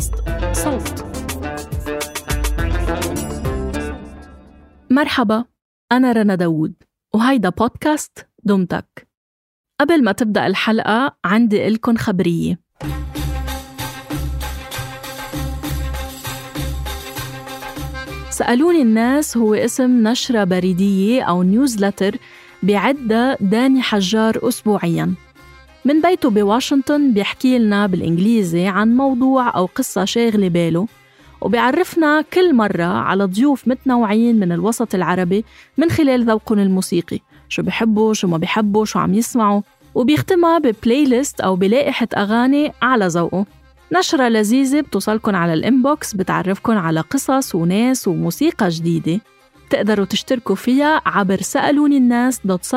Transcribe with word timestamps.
بودكاست 0.00 0.14
صوت. 0.52 1.04
مرحبا 4.90 5.44
أنا 5.92 6.12
رنا 6.12 6.34
داوود 6.34 6.74
وهيدا 7.14 7.48
بودكاست 7.48 8.28
دمتك. 8.44 9.08
قبل 9.80 10.04
ما 10.04 10.12
تبدأ 10.12 10.46
الحلقة 10.46 11.16
عندي 11.24 11.66
إلكن 11.66 11.96
خبرية. 11.96 12.60
سألوني 18.30 18.82
الناس 18.82 19.36
هو 19.36 19.54
اسم 19.54 20.08
نشرة 20.08 20.44
بريدية 20.44 21.22
أو 21.22 21.42
نيوزلتر 21.42 22.16
بيعدها 22.62 23.36
داني 23.40 23.82
حجار 23.82 24.48
أسبوعياً. 24.48 25.14
من 25.90 26.00
بيته 26.00 26.30
بواشنطن 26.30 27.12
بيحكي 27.12 27.58
لنا 27.58 27.86
بالإنجليزي 27.86 28.66
عن 28.66 28.96
موضوع 28.96 29.56
أو 29.56 29.66
قصة 29.66 30.04
شاغلة 30.04 30.48
باله 30.48 30.86
وبيعرفنا 31.40 32.24
كل 32.32 32.54
مرة 32.54 32.84
على 32.84 33.24
ضيوف 33.24 33.68
متنوعين 33.68 34.40
من 34.40 34.52
الوسط 34.52 34.94
العربي 34.94 35.44
من 35.78 35.90
خلال 35.90 36.24
ذوقهم 36.24 36.58
الموسيقي 36.58 37.20
شو 37.48 37.62
بحبوا 37.62 38.14
شو 38.14 38.28
ما 38.28 38.36
بحبوا 38.36 38.84
شو 38.84 38.98
عم 38.98 39.14
يسمعوا 39.14 39.62
وبيختمها 39.94 40.58
ب 40.58 41.04
playlist 41.04 41.40
أو 41.40 41.56
بلائحة 41.56 42.08
أغاني 42.16 42.72
على 42.82 43.06
ذوقه. 43.06 43.46
نشرة 43.92 44.28
لذيذة 44.28 44.80
بتوصلكن 44.80 45.34
على 45.34 45.54
ال 45.54 45.64
inbox 45.64 46.14
بتعرفكن 46.14 46.76
على 46.76 47.00
قصص 47.00 47.54
وناس 47.54 48.08
وموسيقى 48.08 48.68
جديدة. 48.68 49.20
تقدروا 49.70 50.06
تشتركوا 50.06 50.54
فيها 50.54 51.02
عبر 51.06 51.40
سألوني 51.40 51.96
الناس 51.96 52.40
dot 52.44 52.76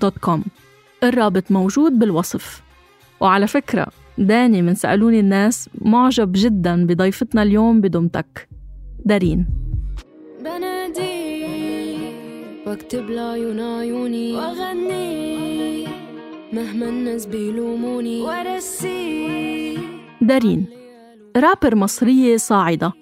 dot 0.00 0.18
com 0.18 0.44
الرابط 1.04 1.50
موجود 1.50 1.98
بالوصف. 1.98 2.62
وعلى 3.20 3.46
فكرة 3.46 3.86
داني 4.18 4.62
من 4.62 4.74
سألوني 4.74 5.20
الناس 5.20 5.68
معجب 5.80 6.32
جدا 6.34 6.86
بضيفتنا 6.86 7.42
اليوم 7.42 7.80
بدمتك. 7.80 8.48
دارين. 9.04 9.46
بنادي 10.40 11.42
واكتب 12.66 13.10
لعيون 13.10 13.60
عيوني. 13.60 14.32
وأغني 14.32 15.86
مهما 16.52 16.88
الناس 16.88 17.26
بيلوموني. 17.26 18.20
وارسي 18.20 19.78
دارين. 20.20 20.66
رابر 21.36 21.76
مصرية 21.76 22.36
صاعدة. 22.36 22.92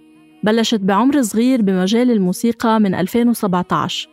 بلشت 0.45 0.81
بعمر 0.81 1.23
صغير 1.23 1.63
بمجال 1.63 2.11
الموسيقى 2.11 2.81
من 2.81 2.95
2017 2.95 4.09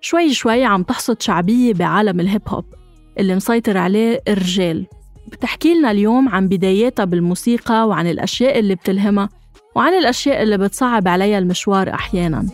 شوي 0.00 0.32
شوي 0.32 0.64
عم 0.64 0.82
تحصد 0.82 1.22
شعبية 1.22 1.74
بعالم 1.74 2.20
ال 2.20 2.25
hip 2.25 2.42
hop. 2.48 2.77
اللي 3.18 3.34
مسيطر 3.34 3.76
عليه 3.76 4.22
الرجال. 4.28 4.86
بتحكي 5.28 5.74
لنا 5.74 5.90
اليوم 5.90 6.28
عن 6.28 6.48
بداياتها 6.48 7.04
بالموسيقى 7.04 7.88
وعن 7.88 8.06
الأشياء 8.06 8.58
اللي 8.58 8.74
بتلهمها 8.74 9.28
وعن 9.74 9.94
الأشياء 9.94 10.42
اللي 10.42 10.58
بتصعب 10.58 11.08
عليها 11.08 11.38
المشوار 11.38 11.94
أحياناً. 11.94 12.46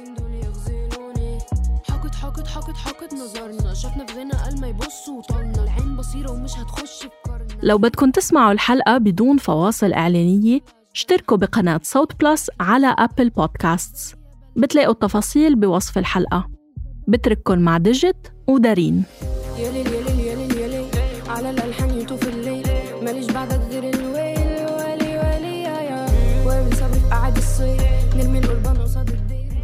لو 7.62 7.78
بدكم 7.78 8.10
تسمعوا 8.10 8.52
الحلقة 8.52 8.98
بدون 8.98 9.36
فواصل 9.36 9.92
إعلانية 9.92 10.60
اشتركوا 10.94 11.36
بقناة 11.36 11.80
صوت 11.82 12.20
Plus 12.20 12.50
على 12.60 12.96
Apple 12.98 13.30
Podcasts. 13.30 14.14
بتلاقوا 14.56 14.92
التفاصيل 14.92 15.54
بوصف 15.54 15.98
الحلقة. 15.98 16.48
بترككن 17.08 17.58
مع 17.58 17.78
ديجيت 17.78 18.28
ودارين. 18.46 19.04
يا 19.58 19.72
ليل 19.72 20.23
على 21.34 21.50
الألحان 21.50 21.90
يطوف 21.90 22.28
الليل. 22.28 22.66
ماليش 23.04 23.26
بعدك 23.32 23.60
غير 23.70 23.94
الويل 23.94 24.66
ولي 24.66 25.18
ولي 25.18 25.62
يا 25.62 25.80
يا. 25.80 26.06
وابن 26.46 26.70
صبري 26.70 27.00
في 27.00 27.06
قعد 27.10 27.36
الصيف 27.36 28.16
نرمي 28.16 28.38
القربان 28.38 28.76
قصاد 28.76 29.08
الدير. 29.10 29.54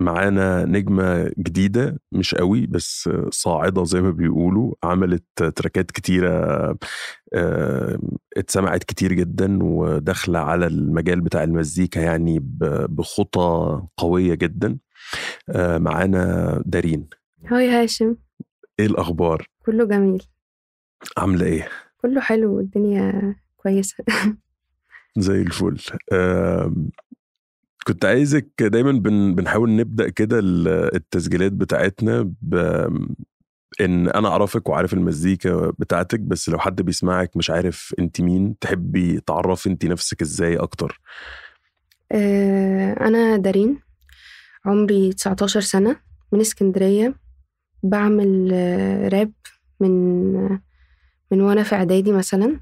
معانا 0.00 0.64
نجمة 0.64 1.30
جديدة 1.38 2.00
مش 2.12 2.34
قوي 2.34 2.66
بس 2.66 3.10
صاعدة 3.30 3.84
زي 3.84 4.00
ما 4.00 4.10
بيقولوا. 4.10 4.74
عملت 4.84 5.24
تراكات 5.56 5.90
كتيرة 5.90 6.30
آه، 7.34 7.98
اتسمعت 8.36 8.84
كتير 8.84 9.12
جدا 9.12 9.58
وداخلة 9.62 10.38
على 10.38 10.66
المجال 10.66 11.20
بتاع 11.20 11.42
المزيكا 11.44 12.00
يعني 12.00 12.40
بخطى 12.88 13.82
قوية 13.96 14.34
جدا. 14.34 14.78
آه، 15.48 15.78
معانا 15.78 16.62
دارين. 16.66 17.08
هاي 17.46 17.70
هاشم. 17.70 18.16
إيه 18.82 18.88
الأخبار؟ 18.88 19.46
كله 19.66 19.84
جميل. 19.84 20.22
عاملة 21.16 21.46
إيه؟ 21.46 21.68
كله 22.00 22.20
حلو 22.20 22.56
والدنيا 22.56 23.36
كويسة. 23.56 24.04
زي 25.18 25.42
الفل. 25.42 25.80
آم، 26.12 26.90
كنت 27.86 28.04
عايزك 28.04 28.48
دايما 28.62 28.92
بن 28.92 29.34
بنحاول 29.34 29.76
نبدأ 29.76 30.08
كده 30.08 30.38
ال- 30.38 30.94
التسجيلات 30.94 31.52
بتاعتنا 31.52 32.32
ب 32.42 32.54
إن 33.80 34.08
أنا 34.08 34.28
أعرفك 34.28 34.68
وعارف 34.68 34.94
المزيكا 34.94 35.70
بتاعتك 35.78 36.20
بس 36.20 36.48
لو 36.48 36.58
حد 36.58 36.82
بيسمعك 36.82 37.36
مش 37.36 37.50
عارف 37.50 37.94
أنت 37.98 38.20
مين 38.20 38.58
تحبي 38.58 39.20
تعرفي 39.20 39.68
أنت 39.68 39.84
نفسك 39.86 40.22
إزاي 40.22 40.56
أكتر؟ 40.56 41.00
آه، 42.12 42.92
أنا 43.00 43.36
دارين. 43.36 43.80
عمري 44.64 45.12
19 45.12 45.60
سنة 45.60 45.96
من 46.32 46.40
اسكندرية. 46.40 47.14
بعمل 47.82 48.50
آه، 48.52 49.08
راب 49.08 49.32
من 49.80 49.90
من 51.30 51.40
وأنا 51.40 51.62
في 51.62 51.74
إعدادي 51.74 52.12
مثلا. 52.12 52.60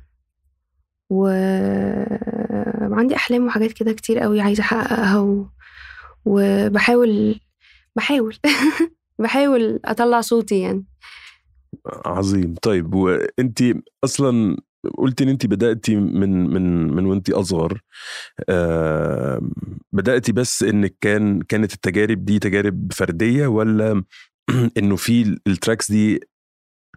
وعندي 1.10 3.16
أحلام 3.16 3.46
وحاجات 3.46 3.72
كده 3.72 3.92
كتير 3.92 4.18
قوي 4.18 4.40
عايزة 4.40 4.62
أحققها 4.62 5.18
و... 5.18 5.46
وبحاول 6.24 7.40
بحاول 7.96 8.36
بحاول 9.22 9.80
أطلع 9.84 10.20
صوتي 10.20 10.60
يعني. 10.60 10.84
عظيم. 12.06 12.54
طيب 12.62 12.94
وأنت 12.94 13.62
أصلا 14.04 14.56
قلتي 14.98 15.24
إن 15.24 15.28
أنت 15.28 15.46
بدأتي 15.46 15.96
من 15.96 16.46
من 16.50 16.92
من 16.94 17.06
وأنت 17.06 17.30
أصغر. 17.30 17.80
آم، 18.50 19.52
بدأتي 19.92 20.32
بس 20.32 20.62
انك 20.62 20.96
كان 21.00 21.42
كانت 21.42 21.74
التجارب 21.74 22.24
دي 22.24 22.38
تجارب 22.38 22.92
فردية 22.92 23.46
ولا 23.46 24.04
انه 24.78 24.96
في 24.96 25.38
ال 25.46 25.52
tracks 25.52 25.90
دي 25.90 26.20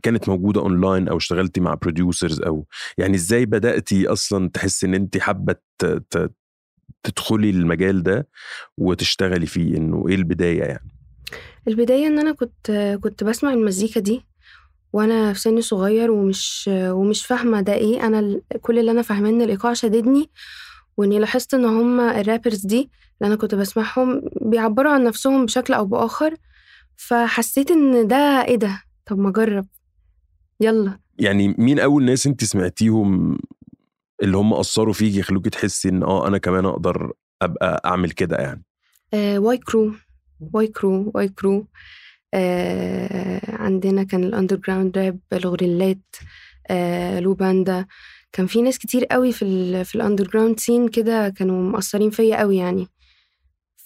كانت 0.03 0.29
موجودة 0.29 0.61
اونلاين 0.61 1.07
أو 1.07 1.17
اشتغلتي 1.17 1.61
مع 1.61 1.73
producers 1.73 2.41
أو 2.41 2.65
يعني 2.97 3.15
إزاي 3.15 3.45
بدأتي 3.45 4.07
أصلا 4.07 4.49
تحسي 4.49 4.85
إن 4.85 4.93
انت 4.93 5.17
حابة 5.17 5.55
تدخلي 7.03 7.49
المجال 7.49 8.03
ده 8.03 8.27
وتشتغلي 8.77 9.45
فيه؟ 9.45 9.77
إنه 9.77 10.05
إيه 10.07 10.15
البداية 10.15 10.63
يعني؟ 10.63 10.89
البداية 11.67 12.07
إن 12.07 12.19
أنا 12.19 12.31
كنت 12.31 12.71
كنت 13.03 13.23
بسمع 13.23 13.53
المزيكا 13.53 13.99
دي 13.99 14.25
وأنا 14.93 15.33
في 15.33 15.39
سن 15.39 15.61
صغير 15.61 16.11
ومش 16.11 16.69
ومش 16.73 17.25
فاهمة 17.25 17.61
ده 17.61 18.03
أنا 18.03 18.19
ال- 18.19 18.41
كل 18.61 18.79
اللي 18.79 18.91
أنا 18.91 19.01
فاهماه 19.01 19.29
إن 19.29 19.41
الإيقاع 19.41 19.73
شددني 19.73 20.29
وإني 20.97 21.19
لاحظت 21.19 21.53
إن 21.53 21.65
هما 21.65 22.21
الرابرز 22.21 22.65
دي 22.65 22.77
اللي 23.21 23.27
أنا 23.33 23.35
كنت 23.35 23.55
بسمعهم 23.55 24.21
بيعبروا 24.41 24.91
عن 24.91 25.03
نفسهم 25.03 25.45
بشكل 25.45 25.73
أو 25.73 25.85
بآخر 25.85 26.35
فحسيت 26.97 27.71
إن 27.71 28.07
ده 28.07 28.45
إيه 28.47 28.55
ده؟ 28.55 28.81
طب 29.05 29.19
ما 29.19 29.29
أجرب. 29.29 29.67
يلا. 30.59 30.99
يعني 31.19 31.55
مين 31.57 31.79
أول 31.79 32.03
ناس 32.05 32.27
انت 32.27 32.43
سمعتيهم 32.43 33.37
اللي 34.23 34.37
هم 34.37 34.53
اثروا 34.53 34.93
فيكي 34.93 35.19
يخلوكي 35.19 35.49
تحسي 35.49 35.89
إن 35.89 36.03
آه 36.03 36.27
أنا 36.27 36.37
كمان 36.37 36.65
أقدر 36.65 37.11
أبقى 37.41 37.81
أعمل 37.85 38.11
كده 38.11 38.37
يعني؟ 38.37 38.63
آه 39.13 39.39
Y 39.39 39.57
Crew. 39.57 39.91
Y 40.53 40.67
Crew 40.67 41.11
Y 41.15 41.27
Crew. 41.27 41.67
آه 42.33 43.55
عندنا 43.55 44.03
كان 44.03 44.23
ال 44.23 44.55
underground 44.55 44.97
rap 44.97 45.19
الغريلات 45.33 46.15
آه 46.69 47.19
لو 47.19 47.33
باندا 47.33 47.85
كان 48.31 48.47
في 48.47 48.61
ناس 48.61 48.77
كتير 48.77 49.05
قوي 49.05 49.31
في 49.31 49.45
ال 49.45 49.85
في 49.85 49.95
ال 49.95 50.27
underground 50.27 50.59
scene 50.59 50.87
كده 50.87 51.29
كانوا 51.29 51.71
مأثرين 51.71 52.09
فيا 52.09 52.39
قوي 52.39 52.57
يعني. 52.57 52.87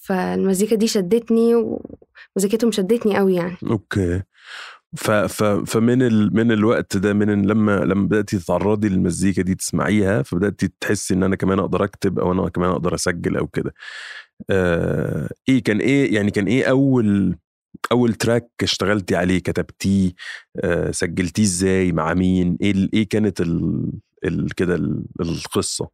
فالمزيكا 0.08 0.76
دي 0.76 0.88
شدتني 0.88 1.56
ومزيكتهم 1.56 2.72
شدتني 2.72 3.18
قوي 3.18 3.36
يعني. 3.36 3.58
okay. 3.70 4.22
ف 4.98 5.12
ف 5.12 5.44
فمن 5.44 6.02
ال 6.02 6.36
من 6.36 6.52
الوقت 6.52 6.98
ده 6.98 7.14
من 7.14 7.46
لما 7.48 7.80
لما 7.80 8.08
بدأتي 8.08 8.40
تتعرضي 8.40 8.90
للمزيكا 8.90 9.42
دي 9.42 9.56
تسمعيها 9.56 10.22
فبدأتي 10.22 10.70
تحسي 10.80 11.14
إن 11.14 11.24
أنا 11.24 11.36
كمان 11.36 11.60
أقدر 11.60 11.84
أكتب 11.84 12.20
أو 12.20 12.32
أنا 12.32 12.50
كمان 12.50 12.70
أقدر 12.70 12.96
أسجل 12.96 13.38
أو 13.38 13.48
كده. 13.48 13.74
آه 14.50 15.30
إيه 15.50 15.64
كان 15.64 15.80
إيه 15.80 16.16
يعني 16.16 16.32
كان 16.32 16.46
إيه 16.48 16.66
أول 16.70 17.36
أول 17.92 18.14
track 18.14 18.50
اشتغلتي 18.64 19.16
عليه؟ 19.16 19.40
كتبتيه؟ 19.40 20.12
آه 20.64 20.92
سجلتيه 20.92 21.44
إزاي؟ 21.44 21.92
مع 21.92 22.14
مين؟ 22.14 22.58
إيه 22.62 22.90
إيه 22.94 23.10
كانت 23.10 23.42
ال 23.42 23.84
ال 24.26 24.56
كده 24.56 24.76
ال- 24.76 25.06
القصة؟ 25.22 25.90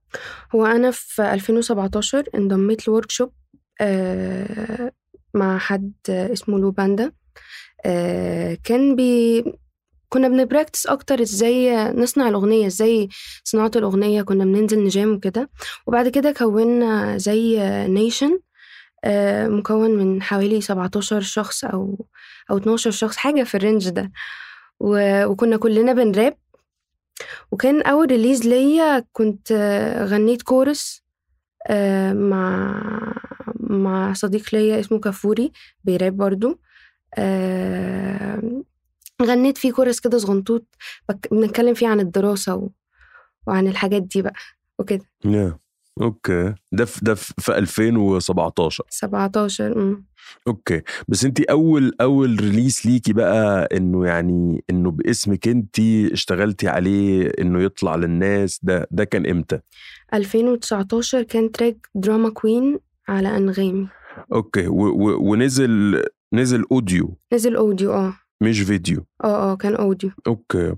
هو 0.56 0.66
أنا 0.66 0.92
في 0.92 1.34
2017 1.34 2.24
انضميت 2.36 2.88
ل 2.88 3.12
workshop 3.12 3.32
مع 5.34 5.58
حد 5.58 5.94
اسمه 6.10 6.60
لو 6.60 6.72
باندا 6.72 7.12
آه 7.86 8.58
كان 8.64 8.96
بي 8.96 9.44
كنا 10.10 10.28
بن 10.28 10.40
practice 10.40 10.88
أكتر 10.88 11.22
إزاي 11.22 11.76
نصنع 11.92 12.30
الأغنية 12.30 12.68
إزاي 12.68 13.10
صناعة 13.44 13.72
الأغنية 13.76 14.22
كنا 14.22 14.44
بننزل 14.46 14.84
ن 14.84 14.91
jam 14.91 15.12
وكده. 15.14 15.50
وبعد 15.88 16.08
كده 16.08 16.32
كونا 16.32 17.18
Z 17.18 17.60
Nation 17.88 18.40
مكون 19.48 19.92
من 19.92 20.22
حوالي 20.22 20.62
17 20.62 21.22
شخص 21.22 21.66
أو 21.66 22.06
أو 22.52 22.58
12 22.58 22.92
شخص 22.92 23.18
حاجة 23.18 23.44
في 23.44 23.56
ال 23.56 23.61
range 23.61 23.90
ده. 23.90 24.12
وكنا 24.80 25.58
كلنا 25.58 25.94
بنراب 25.94 26.38
وكان 27.52 27.82
أول 27.82 28.08
release 28.12 28.48
ليا 28.48 29.06
كنت 29.12 29.52
آه، 29.52 30.06
غنيت 30.06 30.42
كورس 30.42 31.03
آه، 31.03 31.03
مع 32.14 33.14
مع 33.60 34.14
صديق 34.14 34.56
ليا 34.56 34.80
اسمه 34.80 35.00
كافوري 35.00 35.52
بيراب 35.84 36.18
برضو. 36.18 36.60
آه، 37.18 38.64
غنيت 39.22 39.58
فيه 39.58 39.72
كورس 39.72 40.00
كده 40.00 40.18
صغنطوط 40.18 40.66
بنتكلم 41.32 41.74
فيه 41.74 41.88
عن 41.88 42.00
الدراسة 42.00 42.56
و... 42.56 42.70
وعن 43.48 43.68
الحاجات 43.68 44.02
دي 44.02 44.22
بقى 44.22 44.34
وكده. 44.80 45.06
yeah 45.26 45.58
okay. 46.02 46.54
ده 46.72 46.86
في 46.86 47.00
ده 47.06 47.16
في 47.16 47.34
في 47.40 47.58
2017 47.58 48.84
17 48.90 49.72
امم 49.78 50.06
okay. 50.48 50.82
بس 51.08 51.26
انت 51.26 51.42
أول 51.42 51.92
أول 52.02 52.38
release 52.42 52.86
ليكي 52.86 53.14
بقى 53.14 53.70
إنه 53.78 54.06
يعني 54.06 54.64
إنه 54.70 54.92
باسمك 54.92 55.48
انت 55.48 55.80
اشتغلتي 56.12 56.68
عليه 56.68 57.32
إنه 57.40 57.64
يطلع 57.64 57.96
للناس 57.96 58.60
ده 58.64 58.88
ده 58.92 59.04
كان 59.04 59.26
إمتى؟ 59.28 59.60
2019 60.14 61.24
كان 61.24 61.52
track 61.52 61.88
Drama 61.96 62.30
Queen 62.30 62.80
على 63.08 63.38
أنغامي. 63.38 63.88
okay. 64.34 64.68
و 64.68 64.76
و 64.86 65.32
ونزل 65.32 66.04
نزل 66.34 66.66
أوديو. 66.72 67.18
نزل 67.34 67.56
أوديو 67.56 67.94
آه. 67.94 68.14
مش 68.42 68.60
فيديو. 68.60 69.06
آه 69.24 69.52
آه 69.52 69.56
كان 69.56 69.76
أوديو. 69.76 70.10
أوكي. 70.28 70.76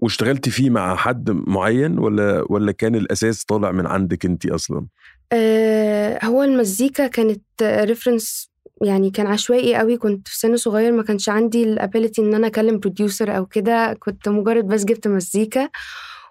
واشتغلتي 0.00 0.50
فيه 0.50 0.70
مع 0.70 0.96
حد 0.96 1.30
معين 1.30 1.98
ولا 1.98 2.44
ولا 2.48 2.72
كان 2.72 2.94
الأساس 2.94 3.44
طالع 3.44 3.72
من 3.72 3.86
عندك 3.86 4.26
انت 4.26 4.46
أصلا؟ 4.46 4.86
آه 5.32 6.24
هو 6.24 6.42
المزيكا 6.42 7.06
كانت 7.06 7.42
reference 7.62 8.50
يعني 8.82 9.10
كان 9.10 9.26
عشوائي 9.26 9.76
قوي 9.76 9.96
كنت 9.96 10.28
في 10.28 10.38
سن 10.38 10.56
صغير 10.56 10.92
ما 10.92 11.02
كانش 11.02 11.28
عندي 11.28 11.62
ال 11.62 11.70
ability 11.70 12.22
إن 12.22 12.34
أنا 12.34 12.46
أكلم 12.46 12.78
producer 12.78 13.36
أو 13.36 13.46
كده 13.46 13.96
كنت 14.00 14.28
مجرد 14.28 14.64
بس 14.68 14.84
جبت 14.84 15.08
مزيكا 15.08 15.68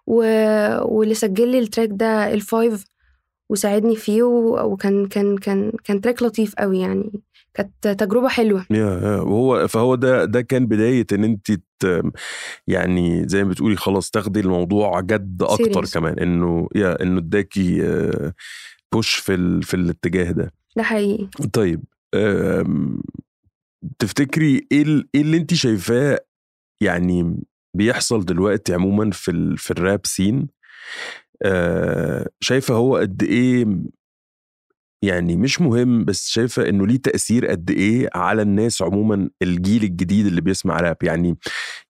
و... 0.07 0.15
واللي 0.81 1.13
سجل 1.13 1.47
لي 1.47 1.59
ال 1.59 1.64
track 1.64 1.89
ده 1.91 2.33
الفايف 2.33 2.83
وساعدني 3.49 3.95
فيه 3.95 4.23
و... 4.23 4.71
وكان 4.71 5.07
كان 5.07 5.37
كان 5.37 5.71
كان 5.83 6.01
track 6.01 6.23
لطيف 6.23 6.55
قوي 6.55 6.79
يعني. 6.79 7.11
كانت 7.57 7.87
تجربة 7.87 8.27
حلوة. 8.27 8.65
يا 8.71 9.15
وهو 9.21 9.67
فهو 9.67 9.95
ده 9.95 10.25
ده 10.25 10.41
كان 10.41 10.65
بداية 10.65 11.05
إن 11.13 11.23
انت 11.23 11.59
يعني 12.67 13.27
زي 13.27 13.43
ما 13.43 13.49
بتقولي 13.49 13.75
خلاص 13.75 14.09
تاخدي 14.11 14.39
الموضوع 14.39 15.01
جد 15.01 15.43
أكتر 15.43 15.85
Serious. 15.85 15.93
كمان 15.93 16.19
إنه 16.19 16.67
يا 16.75 17.01
إنه 17.03 17.17
اداكي 17.19 17.81
بوش 18.93 19.15
في 19.15 19.33
ال 19.33 19.63
في 19.63 19.73
الاتجاه 19.73 20.31
ده. 20.31 20.53
ده 20.77 20.83
حقيقي. 20.83 21.27
طيب 21.53 21.83
أم، 22.15 23.01
تفتكري 23.99 24.67
إيه 24.71 24.85
إيه 25.15 25.21
اللي 25.21 25.37
انت 25.37 25.53
شايفاه 25.53 26.19
يعني 26.81 27.39
بيحصل 27.77 28.25
دلوقتي 28.25 28.73
عموما 28.73 29.11
في 29.11 29.31
ال 29.31 29.57
في 29.57 29.71
الراب 29.71 30.01
سين 30.05 30.47
آه، 31.43 32.29
شايفة 32.39 32.73
هو 32.75 32.97
قد 32.97 33.23
إيه 33.23 33.65
يعني 35.01 35.35
مش 35.35 35.61
مهم 35.61 36.05
بس 36.05 36.27
شايفة 36.29 36.69
إنه 36.69 36.87
ليه 36.87 36.97
تأثير 36.97 37.47
قد 37.47 37.71
إيه 37.71 38.09
على 38.15 38.41
الناس 38.41 38.81
عموما 38.81 39.29
الجيل 39.41 39.83
الجديد 39.83 40.25
اللي 40.25 40.41
بيسمع 40.41 40.77
راب؟ 40.79 40.97
يعني 41.03 41.37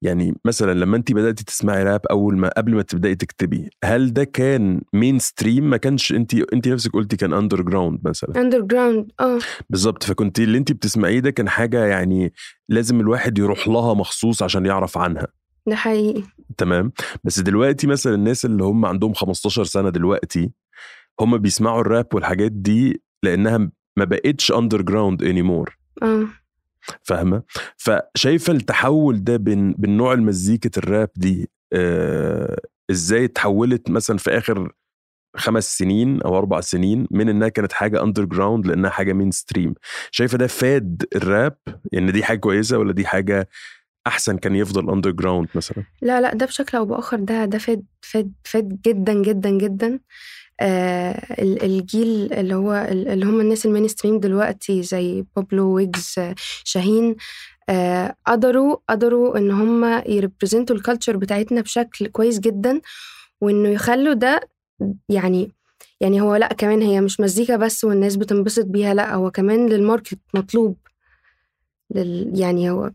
يعني 0.02 0.36
مثلا 0.46 0.74
لما 0.74 0.98
انت 0.98 1.12
بداتي 1.12 1.44
تسمعي 1.44 1.84
راب 1.84 2.02
أول 2.12 2.38
ما 2.38 2.50
قبل 2.58 2.76
ما 2.76 2.82
تبدأي 2.82 3.16
تكتبي 3.16 3.70
هل 3.84 4.14
ده 4.14 4.24
كان 4.24 4.82
mainstream 4.94 5.70
ما 5.70 5.78
كانش 5.78 6.12
انت 6.12 6.34
انت 6.34 6.68
نفسك 6.68 6.92
قلتي 6.92 7.16
كان 7.18 7.34
اندر 7.34 7.62
جراوند 7.62 8.00
مثلا. 8.04 8.42
اندر 8.42 8.62
جراوند 8.62 9.12
آه. 9.20 9.40
بالظبط 9.70 10.04
فكنت 10.04 10.40
اللي 10.40 10.58
انت 10.58 10.72
بتسمعيه 10.72 11.20
ده 11.20 11.30
كان 11.32 11.50
حاجة 11.50 11.86
يعني 11.86 12.34
لازم 12.70 13.00
الواحد 13.00 13.38
يروح 13.38 13.68
لها 13.68 13.94
مخصوص 13.94 14.44
عشان 14.44 14.66
يعرف 14.66 14.98
عنها. 14.98 15.28
ده 15.68 15.76
حقيقي. 15.76 16.24
تمام؟ 16.58 16.92
بس 17.24 17.40
دلوقتي 17.40 17.88
مثلا 17.88 18.16
الناس 18.16 18.46
اللي 18.46 18.64
هم 18.64 18.86
عندهم 18.86 19.14
15 19.14 19.64
سنة 19.64 19.90
دلوقتي 19.90 20.52
هم 21.20 21.38
بيسمعوا 21.38 21.82
الراب 21.82 22.08
والحاجات 22.14 22.52
دي 22.52 23.02
لأنها 23.24 23.58
ما 23.98 24.06
بقتش 24.06 24.52
underground 24.52 25.24
anymore 25.24 25.78
آه. 26.04 26.28
فاهمة؟ 27.04 27.44
فشايفة 27.78 28.54
التحول 28.54 29.24
ده 29.24 29.38
بين 29.38 29.74
بين 29.74 29.98
نوع 29.98 30.14
المزيكة 30.14 30.80
الراب 30.80 31.10
دي 31.16 31.50
آه 31.74 32.60
إزاي 32.92 33.26
اتحولت 33.26 33.90
مثلا 33.90 34.18
في 34.18 34.38
آخر 34.38 34.72
خمس 35.36 35.78
سنين 35.78 36.22
أو 36.22 36.38
أربع 36.38 36.62
سنين 36.62 37.08
من 37.12 37.30
إنها 37.30 37.48
كانت 37.50 37.74
حاجة 37.74 38.04
underground 38.04 38.68
لأنها 38.68 38.90
حاجة 38.90 39.14
mainstream 39.14 39.74
شايفة 40.12 40.38
ده 40.38 40.48
فاد 40.48 41.06
الراب؟ 41.16 41.58
ان 41.94 42.12
دي 42.12 42.24
حاجة 42.24 42.38
كويسة 42.38 42.78
ولا 42.78 42.94
دي 42.94 43.06
حاجة 43.06 43.50
أحسن 44.08 44.38
كان 44.38 44.56
يفضل 44.56 44.90
underground 44.90 45.48
مثلا؟ 45.56 45.84
لا 46.02 46.22
لا 46.22 46.34
ده 46.34 46.46
بشكل 46.46 46.78
أو 46.78 46.86
بآخر 46.86 47.18
ده 47.18 47.46
ده 47.46 47.58
فاد 47.58 47.86
فاد 48.02 48.34
فاد 48.44 48.82
جدا 48.86 49.14
جدا 49.14 49.50
جدا. 49.50 50.00
آه 50.60 51.12
ال- 51.44 51.64
الجيل 51.64 52.34
اللي 52.34 52.56
هو 52.56 52.74
ال- 52.92 53.08
اللي 53.08 53.26
هم 53.26 53.40
الناس 53.42 53.66
ال 53.66 53.88
mainstream 53.88 54.20
دلوقتي 54.20 54.84
زي 54.84 55.26
بابلو 55.36 55.74
وويجز 55.76 56.16
شاهين 56.64 57.16
آه 57.70 58.16
قدروا 58.28 58.78
قدروا 58.90 59.38
إن 59.38 59.52
هم 59.52 59.86
ي 60.08 60.15
represent 60.15 60.76
وا 60.76 60.81
ال 60.81 60.85
culture 60.85 61.18
بتاعتنا 61.18 61.62
بشكل 61.62 62.08
كويس 62.08 62.40
جدا 62.40 62.82
وإنه 63.42 63.70
يخلوا 63.70 64.14
ده 64.14 64.40
يعني 65.10 65.52
يعني 66.02 66.22
هو 66.22 66.36
لأ 66.36 66.48
كمان 66.48 66.82
هي 66.82 67.02
مش 67.02 67.20
مزيكا 67.20 67.56
بس 67.58 67.84
والناس 67.84 68.16
بتنبسط 68.16 68.66
بيها 68.66 68.94
لأ 68.94 69.14
هو 69.16 69.32
كمان 69.32 69.70
لل 69.70 69.82
market 69.82 70.20
مطلوب. 70.34 70.78
لل 71.96 72.32
يعني 72.40 72.70
هو 72.72 72.92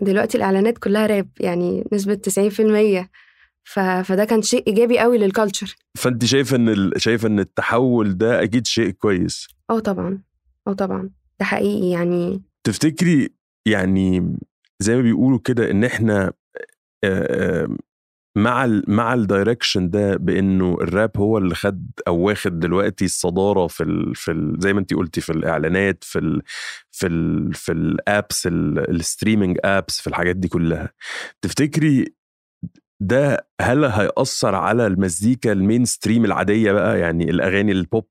دلوقتي 0.00 0.36
الإعلانات 0.38 0.78
كلها 0.78 1.06
راب 1.06 1.28
يعني 1.40 1.84
نسبة 1.92 2.14
90% 2.14 3.10
ف... 3.64 3.78
فده 3.80 4.24
كان 4.24 4.42
شيء 4.42 4.66
إيجابي 4.66 4.98
قوي 4.98 5.18
لل 5.18 5.31
culture 5.31 5.76
فأنت 5.98 6.24
شايفة 6.24 6.56
إن 6.56 6.68
ال... 6.68 6.92
شايفة 6.96 7.28
إن 7.28 7.40
التحول 7.40 8.18
ده 8.18 8.42
أكيد 8.42 8.66
شيء 8.66 8.90
كويس. 8.90 9.48
آه 9.70 9.78
طبعا 9.78 10.18
آه 10.66 10.72
طبعا 10.72 11.10
ده 11.40 11.46
حقيقي 11.46 11.90
يعني. 11.90 12.42
تفتكري 12.64 13.30
يعني 13.66 14.36
زي 14.80 14.96
ما 14.96 15.02
بيقولوا 15.02 15.38
كده 15.44 15.70
إن 15.70 15.84
إحنا 15.84 16.32
آه، 17.04 17.62
آه، 17.64 17.68
مع 18.36 18.64
ال 18.64 18.84
مع 18.88 19.14
ال 19.14 19.22
direction 19.22 19.90
ده 19.90 20.16
بإنه 20.16 20.74
الراب 20.80 21.10
هو 21.16 21.38
اللي 21.38 21.54
خد 21.54 21.90
أو 22.08 22.16
واخد 22.18 22.58
دلوقتي 22.60 23.04
الصدارة 23.04 23.66
في 23.66 23.82
ال 23.82 24.14
في 24.16 24.30
ال 24.30 24.56
زي 24.58 24.72
ما 24.72 24.80
أنت 24.80 24.94
قلتي 24.94 25.20
في 25.20 25.32
الإعلانات 25.32 26.04
في 26.04 26.18
ال 26.18 26.42
في 26.90 27.06
ال 27.06 27.54
في 27.54 27.72
ال 27.72 27.87
apps 27.87 28.46
ال 28.50 28.61
streaming 28.61 29.58
apps 29.64 30.00
في 30.00 30.06
الحاجات 30.06 30.36
دي 30.36 30.48
كلها. 30.48 30.92
تفتكري 31.42 32.14
ده 33.00 33.46
هل 33.60 33.84
هيأثر 33.84 34.54
على 34.54 34.86
المزيكا 34.86 35.52
ال 35.52 35.84
mainstream 35.84 36.24
العادية 36.24 36.72
بقى؟ 36.72 36.98
يعني 37.00 37.30
الأغاني 37.30 37.72
ال 37.72 37.81
pop 37.81 38.08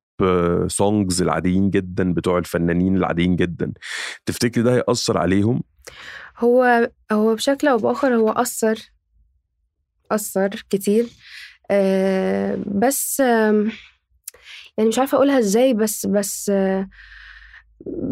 songs 0.67 1.21
العاديين 1.21 1.69
جدا 1.69 2.13
بتوع 2.13 2.37
الفنانين 2.37 2.97
العاديين 2.97 3.35
جدا. 3.35 3.73
تفتكري 4.25 4.63
ده 4.63 4.73
هيأثر 4.75 5.17
عليهم؟ 5.17 5.63
هو 6.37 6.89
هو 7.11 7.35
بشكل 7.35 7.67
أو 7.67 7.77
بآخر 7.77 8.15
هو 8.15 8.29
أثر 8.29 8.79
أثر 10.11 10.49
كتير. 10.69 11.05
آه 11.71 12.59
بس 12.67 13.21
آم، 13.21 13.71
يعني 14.77 14.89
مش 14.89 14.99
عارفة 14.99 15.15
أقولها 15.15 15.39
إزاي 15.39 15.73
بس 15.73 16.05
بس 16.05 16.49
آه 16.49 16.89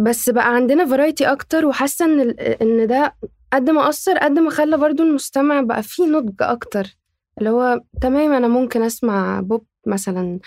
بس 0.04 0.30
بقى 0.30 0.56
عندنا 0.56 0.86
variety 0.86 1.26
أكتر 1.26 1.66
وحاسة 1.66 2.06
إن 2.06 2.20
ال- 2.22 2.40
إن 2.40 2.88
ده 2.88 3.16
قد 3.54 3.70
ما 3.70 3.90
أثر 3.90 4.18
قد 4.18 4.40
ما 4.40 4.50
خلى 4.50 4.78
برضو 4.78 5.04
المستمع 5.04 5.62
بقى 5.62 5.84
فيه 5.84 6.04
نضج 6.06 6.36
أكتر. 6.42 6.98
اللي 7.40 7.50
هو 7.50 7.82
تمام 8.02 8.34
أنا 8.34 8.48
ممكن 8.48 8.82
أسمع 8.82 9.40
بوب 9.42 9.66
مثلا 9.88 10.40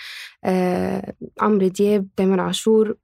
آه 0.43 1.13
عمرو 1.41 1.67
دياب 1.67 2.07
تامر 2.17 2.39
عاشور 2.39 2.95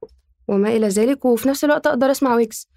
وما 0.48 0.68
إلى 0.68 0.88
ذلك 0.88 1.24
وفي 1.24 1.48
نفس 1.48 1.64
الوقت 1.64 1.86
أقدر 1.86 2.10
أسمع 2.10 2.34
ويجز. 2.34 2.68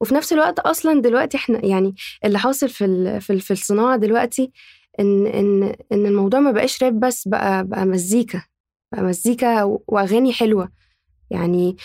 وفي 0.00 0.14
نفس 0.14 0.32
الوقت 0.32 0.58
أصلا 0.58 1.00
دلوقتي 1.02 1.36
إحنا 1.36 1.64
يعني 1.66 1.94
اللي 2.24 2.38
حاصل 2.38 2.68
في 2.68 2.84
ال- 2.84 3.20
في 3.20 3.32
ال- 3.32 3.40
في 3.40 3.50
الصناعة 3.50 3.96
دلوقتي 3.96 4.52
إن 5.00 5.26
إن 5.26 5.62
إن 5.92 6.06
الموضوع 6.06 6.40
ما 6.40 6.50
بقاش 6.50 6.82
راب 6.82 7.00
بس 7.00 7.28
بقى 7.28 7.64
بقى 7.66 7.86
مزيكا 7.86 8.42
بقى 8.92 9.02
مزيكا 9.02 9.62
و- 9.62 9.84
وأغاني 9.88 10.32
حلوة. 10.32 10.68
يعني 11.30 11.76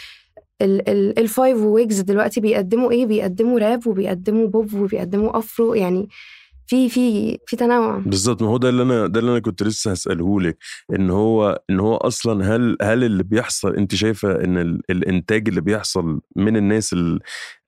الفايف 0.61 1.57
وويجز 1.57 2.00
دلوقتي 2.01 2.41
بيقدموا 2.41 2.91
إيه؟ 2.91 3.05
بيقدموا 3.05 3.59
راب 3.59 3.87
وبيقدموا 3.87 4.47
بوب 4.47 4.73
وبيقدموا 4.73 5.37
afro 5.38 5.74
يعني 5.73 6.09
في 6.67 6.89
في 6.89 7.37
في 7.47 7.55
تنوع. 7.55 7.97
بالظبط 7.97 8.41
ما 8.41 8.47
هو 8.49 8.57
ده 8.57 8.69
اللي 8.69 8.83
أنا 8.83 9.07
ده 9.07 9.19
اللي 9.19 9.31
أنا 9.31 9.39
كنت 9.39 9.63
لسه 9.63 9.91
هسأله 9.91 10.41
لك 10.41 10.57
إن 10.95 11.09
هو 11.09 11.61
إن 11.69 11.79
هو 11.79 11.95
أصلا 11.95 12.55
هل 12.55 12.77
هل 12.81 13.03
اللي 13.03 13.23
بيحصل 13.23 13.75
أنت 13.75 13.95
شايفة 13.95 14.43
إن 14.43 14.57
ال- 14.57 14.81
الإنتاج 14.89 15.47
اللي 15.49 15.61
بيحصل 15.61 16.21
من 16.35 16.57
الناس 16.57 16.93
ال 16.93 17.19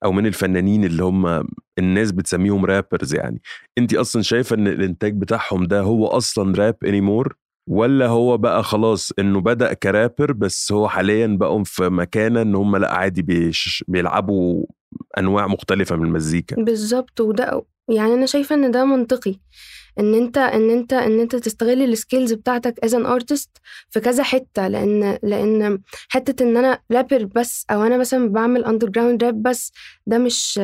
أو 0.04 0.12
من 0.12 0.26
الفنانين 0.26 0.84
اللي 0.84 1.04
هم 1.04 1.44
الناس 1.78 2.12
بتسميهم 2.12 2.64
rappers 2.64 3.14
يعني 3.14 3.42
أنت 3.78 3.94
أصلا 3.94 4.22
شايفة 4.22 4.56
إن 4.56 4.68
الإنتاج 4.68 5.16
بتاعهم 5.20 5.64
ده 5.66 5.80
هو 5.80 6.06
أصلا 6.06 6.54
rap 6.58 6.76
anymore 6.84 7.36
ولا 7.66 8.06
هو 8.06 8.38
بقى 8.38 8.62
خلاص 8.62 9.12
إنه 9.18 9.40
بدأ 9.40 9.72
كرابر 9.72 10.32
بس 10.32 10.72
هو 10.72 10.88
حاليا 10.88 11.26
بقوا 11.26 11.64
في 11.64 11.88
مكانة 11.88 12.42
إن 12.42 12.54
هم 12.54 12.76
لأ 12.76 12.94
عادي 12.94 13.22
بيش 13.22 13.84
بيلعبوا 13.88 14.66
أنواع 15.18 15.46
مختلفة 15.46 15.96
من 15.96 16.06
المزيكا. 16.06 16.56
بالظبط 16.56 17.20
وده 17.20 17.62
يعني 17.88 18.14
أنا 18.14 18.26
شايفة 18.26 18.54
إن 18.54 18.70
ده 18.70 18.84
منطقي. 18.84 19.34
إن 19.98 20.14
أنت 20.14 20.38
إن 20.38 20.70
أنت 20.70 20.92
إن 20.92 21.20
أنت 21.20 21.36
تستغل 21.36 21.82
ال 21.82 21.89
skills 21.89 22.32
بتاعتك 22.32 22.84
as 22.84 22.94
an 22.94 23.06
artist 23.06 23.50
في 23.90 24.00
كذا 24.00 24.22
حتة 24.22 24.68
لأن 24.68 25.18
لأن 25.22 25.80
حتة 26.08 26.42
إن 26.42 26.56
أنا 26.56 26.78
رابر 26.92 27.24
بس 27.24 27.66
أو 27.70 27.82
أنا 27.82 27.98
مثلا 27.98 28.28
بعمل 28.28 28.64
underground 28.64 29.24
rap 29.24 29.42
بس 29.42 29.72
ده 30.06 30.18
مش 30.18 30.60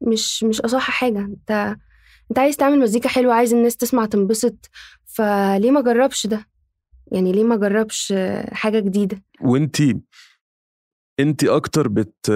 مش 0.00 0.44
مش 0.44 0.60
أصح 0.60 0.90
حاجة. 0.90 1.18
أنت 1.18 1.76
أنت 2.30 2.38
عايز 2.38 2.56
تعمل 2.56 2.78
مزيكا 2.78 3.08
حلوة 3.08 3.34
عايز 3.34 3.54
الناس 3.54 3.76
تسمع 3.76 4.06
تنبسط 4.06 4.70
فليه 5.16 5.70
ما 5.70 5.80
جربش 5.80 6.26
ده؟ 6.26 6.46
يعني 7.12 7.32
ليه 7.32 7.44
ما 7.44 7.56
جربش 7.56 8.14
حاجة 8.52 8.80
جديدة؟ 8.80 9.22
وانت 9.40 9.76
انت 11.20 11.44
أكتر 11.44 11.88
بت, 11.88 12.30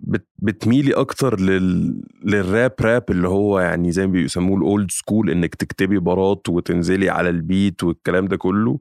بت 0.00 0.26
بتميلي 0.38 0.92
أكتر 0.94 1.40
لل 1.40 2.02
لل 2.24 2.44
rap 2.44 2.74
rap 2.80 3.04
اللي 3.10 3.28
هو 3.28 3.60
يعني 3.60 3.92
زي 3.92 4.06
ما 4.06 4.12
بيسموه 4.12 4.58
ال 4.58 4.66
old 4.66 4.90
school 4.90 5.30
إنك 5.30 5.54
تكتبي 5.54 5.98
bars 5.98 6.38
ات 6.38 6.48
وتنزلي 6.48 7.08
على 7.10 7.28
ال 7.28 7.39
beat 7.39 7.84
والكلام 7.84 8.28
ده 8.28 8.36
كله 8.36 8.78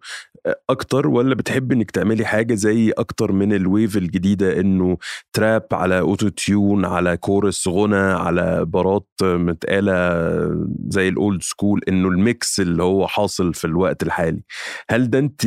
أكتر 0.70 1.08
ولا 1.08 1.36
بتحبي 1.36 1.76
إنك 1.76 1.92
تعملي 1.92 2.26
حاجة 2.26 2.54
زي 2.54 2.92
أكتر 2.92 3.32
من 3.32 3.54
ال 3.54 3.63
wave 3.63 3.98
الجديدة؟ 3.98 4.60
إنه 4.60 4.98
trap 5.34 5.68
على 5.72 6.00
auto-tune 6.00 6.86
على 6.86 7.18
كورس 7.18 7.68
غنى 7.68 7.96
على 7.96 8.66
bars 8.66 9.00
ات 9.00 9.08
متقالة 9.22 9.94
زي 10.88 11.08
ال 11.08 11.17
old 11.17 11.44
school 11.44 11.82
إنه 11.88 12.08
ال 12.08 12.21
mix 12.21 12.60
اللي 12.60 12.84
هو 12.84 13.08
حاصل 13.08 13.54
في 13.54 13.66
الوقت 13.66 14.04
الحالي. 14.04 14.42
هل 14.90 15.10
ده 15.10 15.20
انت 15.20 15.42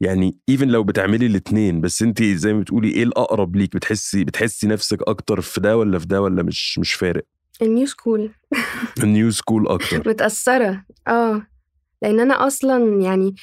يعني 0.00 0.36
even 0.48 0.68
لو 0.68 0.84
بتعملي 0.84 1.26
الاثنين 1.26 1.80
بس 1.80 2.02
انت 2.02 2.22
زي 2.22 2.52
ما 2.52 2.60
بتقولي 2.60 2.88
إيه 2.88 3.02
الأقرب 3.02 3.56
ليك؟ 3.56 3.76
بتحسي 3.76 4.24
بتحسي 4.24 4.66
نفسك 4.66 4.98
أكتر 5.02 5.40
في 5.40 5.60
ده 5.60 5.76
ولا 5.78 5.98
في 5.98 6.06
ده 6.06 6.22
ولا 6.22 6.42
مش 6.42 6.78
مش 6.78 6.94
فارق؟ 6.94 7.24
النيو 7.62 7.86
سكول 7.86 8.30
النيو 9.02 9.30
سكول 9.30 9.68
أكتر. 9.68 10.02
متأثرة. 10.10 10.84
آه. 11.08 11.46
لأن 12.02 12.20
أنا 12.20 12.46
أصلا 12.46 13.02
يعني 13.02 13.34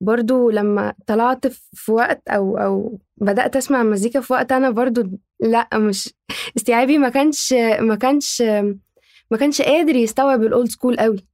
برضو 0.00 0.50
لما 0.50 0.94
طلعت 1.06 1.46
في 1.72 1.92
وقت 1.92 2.22
أو 2.28 2.58
أو 2.58 2.98
بدأت 3.16 3.56
أسمع 3.56 3.82
مزيكا 3.82 4.20
في 4.20 4.32
وقت 4.32 4.52
أنا 4.52 4.70
برضو 4.70 5.02
لأ 5.40 5.68
مش 5.74 6.14
استيعابي 6.56 6.98
ما 6.98 7.08
كانش 7.08 7.52
ما 7.80 7.94
كانش 7.94 8.42
ما 9.30 9.36
كانش 9.40 9.62
قادر 9.62 9.96
يستوعب 9.96 10.42
ال 10.42 10.49
old 10.49 10.68
school 10.68 10.96
قوي 10.96 11.26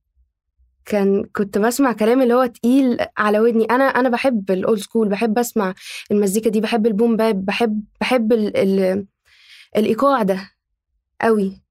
كان 0.85 1.25
كنت 1.25 1.59
بسمع 1.59 1.93
كلام 1.93 2.23
اللي 2.23 2.35
هو 2.35 2.47
تقيل 2.47 2.99
على 3.19 3.41
ودني. 3.41 3.65
أنا 3.65 3.85
أنا 3.85 4.09
بحب 4.09 4.51
ال 4.51 4.58
old 4.58 4.79
school 4.81 5.09
بحب 5.09 5.39
أسمع 5.39 5.75
المزيكا 6.11 6.51
دي 6.51 6.61
بحب 6.61 6.87
ال 6.87 6.93
boom 6.93 7.17
bap 7.17 7.45
بحب 7.45 7.85
بحب 8.01 8.33
ال 8.33 8.57
ال 8.57 9.07
الإيقاع 9.77 10.23
ده 10.23 10.51
قوي 11.21 11.63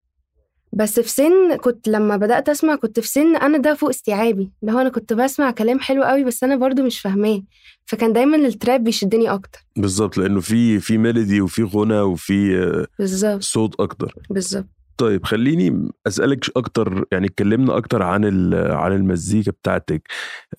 بس 0.74 1.00
في 1.00 1.10
سن 1.10 1.56
كنت 1.58 1.88
لما 1.88 2.18
بدأت 2.18 2.50
أسمع 2.50 2.75
كنت 2.75 3.00
في 3.00 3.08
سن 3.08 3.36
أنا 3.36 3.58
ده 3.58 3.74
فوق 3.74 3.90
استيعابي 3.90 4.51
اللي 4.62 4.72
هو 4.74 4.80
أنا 4.80 4.90
كنت 4.90 5.13
بسمع 5.13 5.51
كلام 5.51 5.80
حلو 5.80 6.04
قوي 6.04 6.24
بس 6.24 6.44
أنا 6.44 6.56
برضو 6.56 6.84
مش 6.84 7.00
فاهماه 7.00 7.42
فكان 7.86 8.13
دايما 8.13 8.38
ال 8.38 8.47
trap 8.47 8.84
بيشدني 8.84 9.30
أكتر. 9.34 9.60
بالظبط 9.75 10.18
لأنه 10.18 10.40
في 10.40 10.80
في 10.80 10.98
melody 10.98 11.41
وفي 11.42 11.63
غنى 11.63 12.00
وفي 12.01 12.88
بالظبط. 13.00 13.42
صوت 13.42 13.80
أكتر. 13.80 14.16
بالظبط. 14.30 14.66
طيب 15.01 15.25
خليني 15.25 15.89
أسألك 16.08 16.46
أكتر 16.58 17.05
يعني 17.12 17.27
اتكلمنا 17.27 17.77
أكتر 17.77 18.03
عن 18.03 18.25
عن 18.53 18.91
المزيكا 18.93 19.51
بتاعتك. 19.51 20.08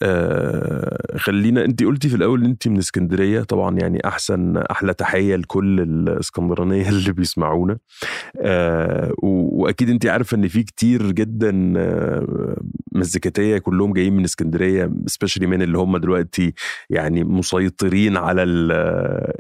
آه 0.02 1.16
خلينا 1.16 1.64
أنت 1.64 1.82
قلتي 1.84 2.08
في 2.08 2.16
الأول 2.16 2.40
إن 2.44 2.50
أنت 2.50 2.68
من 2.68 2.78
اسكندرية 2.78 3.42
طبعا 3.42 3.78
يعني 3.78 4.00
أحسن 4.08 4.56
أحلى 4.56 4.94
تحية 4.94 5.37
لكل 5.37 5.80
الإسكندرانية 5.80 6.88
اللي 6.92 7.12
بيسمعونا. 7.12 7.78
آه 8.40 9.12
وأكيد 9.22 9.90
أنت 9.90 10.06
عارفة 10.06 10.37
إن 10.37 10.49
في 10.49 10.62
كتير 10.62 11.12
جدا 11.12 11.72
آه 11.76 12.56
مزيكاتية 12.92 13.58
كلهم 13.58 13.92
جايين 13.92 14.16
من 14.16 14.25
اسكندرية 14.25 14.90
specially 15.06 15.46
من 15.46 15.62
اللي 15.62 15.78
هم 15.78 15.96
دلوقتي 15.96 16.54
يعني 16.90 17.25
مسيطرين 17.25 18.16
على 18.16 18.42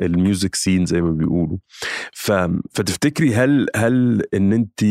ال 0.02 0.11
music 0.11 0.54
scene 0.54 0.86
زي 0.86 1.02
ما 1.02 1.10
بيقولوا. 1.10 1.58
فتفتكري 2.12 3.34
هل 3.34 3.66
هل 3.76 4.22
إن 4.34 4.52
أنت 4.52 4.84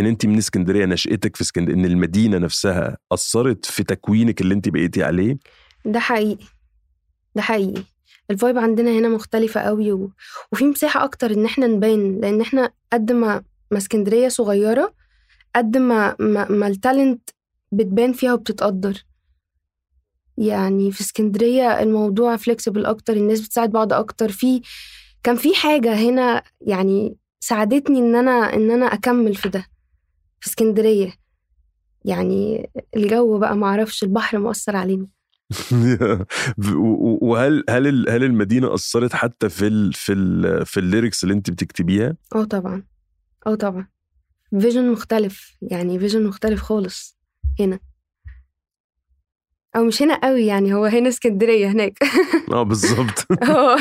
إن 0.00 0.06
انت 0.06 0.26
من 0.26 0.38
اسكندرية 0.38 0.84
نشأتك 0.86 1.36
في 1.36 1.42
اسكندريه 1.42 1.74
إن 1.74 1.84
المدينة 1.84 2.38
نفسها 2.38 2.96
أثرت 3.12 3.64
في 3.66 3.84
تكوينك 3.84 4.40
اللي 4.40 4.54
انت 4.54 4.68
بقيتي 4.68 5.02
عليه؟ 5.02 5.38
ده 5.84 6.00
حقيقي. 6.00 6.44
ده 7.34 7.42
حقيقي. 7.42 7.82
ال 8.30 8.36
vibe 8.36 8.58
عندنا 8.58 8.90
هنا 8.90 9.08
مختلفة 9.08 9.60
قوي 9.60 9.92
و... 9.92 10.10
وفي 10.52 10.64
مساحة 10.64 11.04
أكتر 11.04 11.30
إن 11.30 11.44
إحنا 11.44 11.66
نبان 11.66 12.20
لأن 12.20 12.40
إحنا 12.40 12.72
قد 12.92 13.12
ما 13.12 13.42
ما 13.70 13.78
اسكندرية 13.78 14.28
صغيرة 14.28 14.94
قد 15.56 15.76
ما 15.76 16.16
ما, 16.20 16.50
ما 16.50 16.66
ال 16.66 16.75
talent 16.75 17.30
بتبان 17.72 18.12
فيها 18.12 18.32
وبتتقدر. 18.34 19.04
يعني 20.38 20.92
في 20.92 21.00
اسكندرية 21.00 21.82
الموضوع 21.82 22.36
flexible 22.36 22.86
أكتر 22.86 23.12
الناس 23.12 23.40
بتساعد 23.40 23.70
بعض 23.70 23.92
أكتر. 23.92 24.28
في 24.32 24.62
كان 25.22 25.36
في 25.36 25.54
حاجة 25.54 25.94
هنا 25.94 26.42
يعني 26.60 27.16
ساعدتني 27.48 27.98
إن 27.98 28.14
أنا 28.14 28.54
إن 28.54 28.70
أنا 28.70 28.86
أكمل 28.86 29.34
في 29.34 29.48
ده 29.48 29.66
في 30.40 30.46
اسكندرية. 30.46 31.12
يعني 32.04 32.70
الجو 32.96 33.38
بقى 33.38 33.56
معرفش 33.56 34.02
البحر 34.02 34.38
مؤثر 34.38 34.76
علينا. 34.76 35.06
وهل 37.22 37.64
هل 37.70 38.08
هل 38.08 38.24
المدينة 38.24 38.74
أثرت 38.74 39.12
حتى 39.14 39.48
في 39.48 39.66
ال 39.66 39.92
في 39.92 40.12
ال 40.12 40.66
في 40.66 40.80
ال 40.80 40.86
lyrics 40.86 41.24
اللي 41.24 41.34
أنت 41.34 41.50
بتكتبيها؟ 41.50 42.16
آه 42.34 42.44
طبعا. 42.44 42.82
آه 43.46 43.54
طبعا. 43.54 43.88
vision 44.60 44.92
مختلف. 44.92 45.56
يعني 45.62 45.98
vision 45.98 46.26
مختلف 46.26 46.62
خالص 46.62 47.18
هنا. 47.60 47.78
أو 49.76 49.84
مش 49.84 50.02
هنا 50.02 50.14
قوي 50.14 50.46
يعني 50.46 50.74
هو 50.74 50.84
هنا 50.84 51.08
اسكندرية 51.08 51.68
هناك. 51.68 51.98
آه 52.52 52.62
بالظبط. 52.62 53.26
آه 53.42 53.76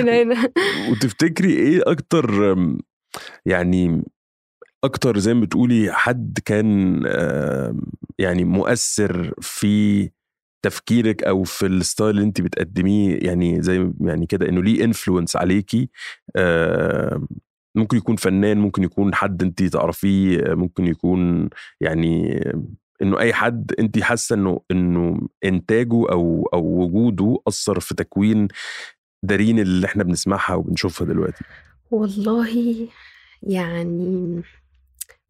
هنا 0.00 0.22
هنا. 0.22 0.52
وتفتكري 0.90 1.52
إيه 1.52 1.80
أكتر 1.86 2.56
يعني 3.46 4.02
أكتر 4.84 5.18
زي 5.18 5.34
ما 5.34 5.40
بتقولي 5.40 5.92
حد 5.92 6.38
كان 6.44 7.02
يعني 8.18 8.44
مؤثر 8.44 9.34
في 9.40 10.10
تفكيرك 10.64 11.24
أو 11.24 11.44
في 11.44 11.66
ال 11.66 11.73
style 11.73 12.10
اللي 12.10 12.22
أنت 12.24 12.40
بتقدميه 12.40 13.18
يعني 13.22 13.62
زي 13.62 13.92
يعني 14.00 14.26
كده 14.26 14.48
إنه 14.48 14.62
ليه 14.62 14.84
influence 14.84 15.36
عليكي 15.36 15.90
ممكن 17.76 17.96
يكون 17.96 18.16
فنان 18.16 18.58
ممكن 18.58 18.82
يكون 18.84 19.14
حد 19.14 19.42
أنت 19.42 19.62
تعرفيه 19.62 20.54
ممكن 20.54 20.86
يكون 20.86 21.48
يعني 21.80 22.40
إنه 23.02 23.18
أي 23.20 23.34
حد 23.34 23.72
أنت 23.78 23.98
حاسة 23.98 24.34
إنه 24.36 24.60
إنه 24.70 25.28
إنتاجه 25.44 25.94
أو 26.12 26.48
أو 26.54 26.64
وجوده 26.82 27.38
أثر 27.48 27.80
في 27.80 27.94
تكوين 27.94 28.48
دارين 29.22 29.58
اللي 29.58 29.86
إحنا 29.86 30.04
بنسمعها 30.04 30.54
وبنشوفها 30.54 31.06
دلوقتي. 31.06 31.44
والله 31.90 32.88
يعني 33.42 34.42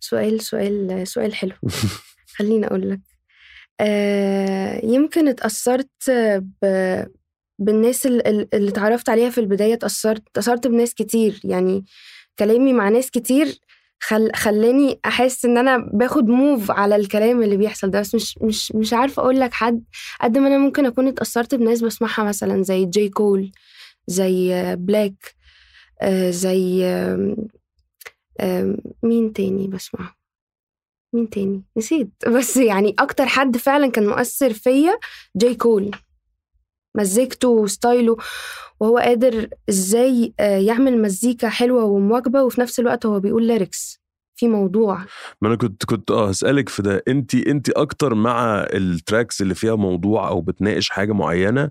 سؤال 0.01 0.41
سؤال 0.41 1.09
سؤال 1.09 1.35
حلو. 1.35 1.53
خليني 2.37 2.67
أقول 2.67 2.91
لك. 2.91 3.01
آه 3.81 4.87
يمكن 4.87 5.29
اتأثرت 5.29 6.11
ب... 6.63 6.67
بالناس 7.59 8.07
اللي 8.07 8.69
اتعرفت 8.69 9.09
عليها 9.09 9.31
في 9.31 9.39
البداية 9.39 9.75
اتأثرت 9.75 10.23
اتأثرت 10.29 10.67
بناس 10.67 10.95
كتير. 10.95 11.41
يعني 11.45 11.85
كلامي 12.39 12.73
مع 12.73 12.89
ناس 12.89 13.11
كتير 13.11 13.59
خل... 14.01 14.31
خلاني 14.35 15.01
أحس 15.07 15.45
إن 15.45 15.59
أنا 15.59 15.77
باخد 15.79 16.25
موف 16.29 16.71
على 16.71 16.97
الكلام 16.97 17.43
اللي 17.43 17.57
بيحصل 17.57 17.91
ده. 17.91 18.01
بس 18.01 18.15
مش 18.15 18.39
مش 18.43 18.73
مش 18.73 18.93
عارفة 18.93 19.23
أقول 19.23 19.41
لك 19.41 19.53
حد 19.55 19.85
قد 20.21 20.39
ما 20.39 20.47
أنا 20.49 20.59
ممكن 20.59 20.87
أكون 20.87 21.09
اتأثرت 21.09 21.55
بناس 21.55 21.81
بسمعها 21.85 22.25
مثلا 22.25 22.63
زي 22.63 22.85
J. 22.85 23.09
Cole 23.09 23.53
زي 24.07 24.53
6LACK 24.77 25.36
زي 26.31 26.85
آه 26.85 27.37
آه 28.41 28.77
مين 29.03 29.33
تاني 29.33 29.69
بسمعه؟ 29.69 30.15
مين 31.15 31.31
تاني؟ 31.31 31.65
نسيت. 31.77 32.11
بس 32.37 32.57
يعني 32.57 32.95
أكتر 32.99 33.27
حد 33.27 33.57
فعلا 33.57 33.91
كان 33.91 34.07
مؤثر 34.07 34.53
فيا 34.53 34.99
J. 35.37 35.55
Cole. 35.55 35.91
مزيكته 36.97 37.49
و 37.49 37.58
style 37.58 38.07
ه 38.07 38.17
وهو 38.81 38.99
قادر 38.99 39.49
إزاي 39.69 40.35
يعمل 40.39 41.03
مزيكا 41.03 41.49
حلوة 41.49 41.85
ومواكبة 41.85 42.43
وفي 42.43 42.61
نفس 42.61 42.81
الوقت 42.81 43.07
هو 43.07 43.21
بيقول 43.21 43.47
lyrics 43.47 44.01
في 44.37 44.49
موضوع. 44.49 44.99
ما 45.41 45.49
أنا 45.49 45.57
كنت 45.57 45.85
كنت 45.85 46.11
آه 46.11 46.29
هسألك 46.29 46.69
في 46.69 46.83
ده. 46.83 47.03
انت 47.09 47.35
انت 47.35 47.71
أكتر 47.71 48.15
مع 48.15 48.67
ال 48.75 48.84
tracks 48.84 49.43
اللي 49.43 49.55
فيها 49.55 49.75
موضوع 49.75 50.29
أو 50.29 50.41
بتناقش 50.41 50.89
حاجة 50.91 51.13
معينة 51.13 51.71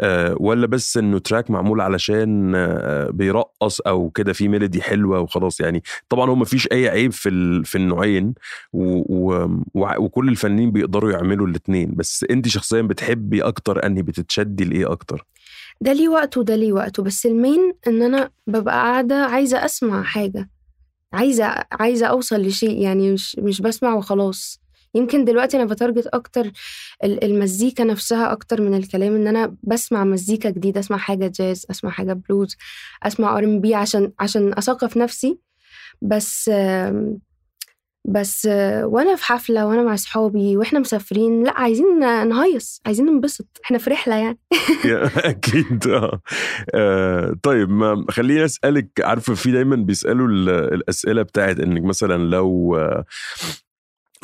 آه 0.00 0.36
ولا 0.40 0.66
بس 0.66 0.96
إنه 0.96 1.18
track 1.18 1.50
معمول 1.50 1.80
علشان 1.80 2.52
آه 2.54 3.10
بيرقص 3.10 3.80
أو 3.80 4.10
كده 4.10 4.32
في 4.32 4.48
melody 4.48 4.82
حلوة 4.82 5.20
وخلاص؟ 5.20 5.60
يعني 5.60 5.82
طبعا 6.08 6.30
هو 6.30 6.34
مفيش 6.34 6.68
أي 6.72 6.88
عيب 6.88 7.12
في 7.12 7.28
ال- 7.28 7.64
في 7.64 7.78
النوعين 7.78 8.34
و 8.72 9.02
و 9.08 9.48
وع- 9.74 9.98
وكل 9.98 10.28
الفنانين 10.28 10.72
بيقدروا 10.72 11.12
يعملوا 11.12 11.46
الاتنين. 11.46 11.94
بس 11.94 12.24
انت 12.30 12.48
شخصيا 12.48 12.82
بتحبي 12.82 13.42
أكتر 13.42 13.86
أنهي؟ 13.86 14.02
بتتشدي 14.02 14.64
لإيه 14.64 14.92
أكتر؟ 14.92 15.24
ده 15.80 15.92
ليه 15.92 16.08
وقته 16.08 16.40
وده 16.40 16.56
ليه 16.56 16.72
وقته 16.72 17.02
بس 17.02 17.26
ال 17.26 17.35
main 17.35 17.72
إن 17.86 18.02
أنا 18.02 18.30
ببقى 18.46 18.74
قاعدة 18.74 19.14
عايزة 19.26 19.64
أسمع 19.64 20.02
حاجة. 20.02 20.50
عايزة 21.12 21.54
عايزة 21.72 22.06
أوصل 22.06 22.40
لشيء 22.40 22.80
يعني 22.82 23.12
مش 23.12 23.36
مش 23.38 23.60
بسمع 23.62 23.94
وخلاص. 23.94 24.60
يمكن 24.94 25.24
دلوقتي 25.24 25.56
أنا 25.56 25.64
ب 25.64 25.70
target 25.70 26.06
أكتر 26.06 26.50
ال- 27.04 27.24
المزيكا 27.24 27.84
نفسها 27.84 28.32
أكتر 28.32 28.60
من 28.62 28.74
الكلام 28.74 29.14
إن 29.14 29.26
أنا 29.26 29.56
بسمع 29.62 30.04
مزيكا 30.04 30.50
جديدة 30.50 30.80
أسمع 30.80 30.96
حاجة 30.96 31.32
جاز 31.34 31.66
أسمع 31.70 31.90
حاجة 31.90 32.12
بلوز 32.12 32.56
أسمع 33.02 33.38
R&B 33.38 33.74
عشان 33.74 34.12
عشان 34.20 34.52
أثقف 34.58 34.96
نفسي. 34.96 35.38
بس 36.02 36.50
آم، 36.54 37.18
بس 38.04 38.46
آه، 38.50 38.86
وأنا 38.86 39.16
في 39.16 39.24
حفلة 39.24 39.66
وأنا 39.66 39.82
مع 39.82 39.94
اصحابي 39.94 40.56
وإحنا 40.56 40.78
مسافرين 40.78 41.42
لأ 41.44 41.60
عايزين 41.60 41.98
نهيص 42.28 42.80
عايزين 42.86 43.06
ننبسط 43.06 43.46
إحنا 43.64 43.78
في 43.78 43.90
رحلة 43.90 44.14
يعني. 44.16 44.38
أكيد 45.16 45.86
آه. 45.88 46.20
آه، 46.74 47.36
طيب 47.42 47.70
خليني 48.10 48.44
أسألك 48.44 48.88
عارفة 49.00 49.34
في 49.34 49.50
دايما 49.52 49.76
بيسألوا 49.76 50.28
ال- 50.28 50.48
الأسئلة 50.74 51.22
بتاعت 51.22 51.60
إنك 51.60 51.82
مثلا 51.84 52.22
لو 52.30 52.76
آه، 52.76 53.04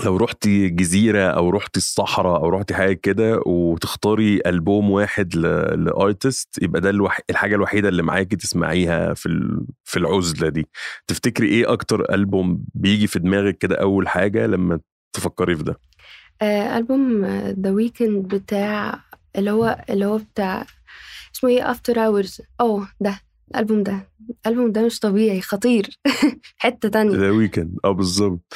لو 0.05 0.17
رحتي 0.17 0.69
جزيرة 0.69 1.23
أو 1.31 1.50
رحتي 1.50 1.76
الصحراء 1.79 2.37
أو 2.43 2.49
رحتي 2.49 2.75
حاجة 2.75 2.93
كده 2.93 3.41
وتختاري 3.47 4.41
ألبوم 4.47 4.91
واحد 4.91 5.35
لأرتست 5.37 6.62
يبقى 6.62 6.81
ده 6.81 6.91
الوح... 6.91 7.21
الحاجة 7.31 7.55
الوحيدة 7.55 7.88
اللي 7.88 8.03
معاكي 8.03 8.37
تسمعيها 8.37 9.15
في 9.15 9.26
ال... 9.26 9.67
في 9.85 9.97
العزلة 9.99 10.49
دي. 10.49 10.67
تفتكري 11.07 11.49
إيه 11.49 11.73
أكتر 11.73 12.15
ألبوم 12.15 12.65
بيجي 12.75 13.07
في 13.07 13.19
دماغك 13.19 13.59
كده 13.59 13.76
أول 13.76 14.09
حاجة 14.09 14.47
لما 14.47 14.81
تفكري 15.12 15.57
في 15.57 15.62
ده؟ 15.62 15.81
آه، 16.43 16.79
ألبوم 16.79 17.25
The 17.61 17.71
Weeknd 17.71 18.35
بتاع 18.35 19.00
اللي 19.37 19.50
هو 19.50 19.85
اللي 19.91 20.05
هو 20.07 20.19
بتاع 20.19 20.67
اسمه 21.37 21.50
إيه؟ 21.50 21.71
After 21.71 21.99
Hours 22.07 22.40
آه 22.61 22.88
ده 23.00 23.21
الألبوم 23.50 23.83
ده. 23.83 24.09
الألبوم 24.47 24.73
ده 24.73 24.83
مش 24.87 24.99
طبيعي 24.99 25.41
خطير. 25.41 25.88
حتة 26.59 26.88
تانية. 26.88 27.17
The 27.16 27.31
Weeknd 27.31 27.76
آه 27.85 27.91
بالظبط. 27.93 28.55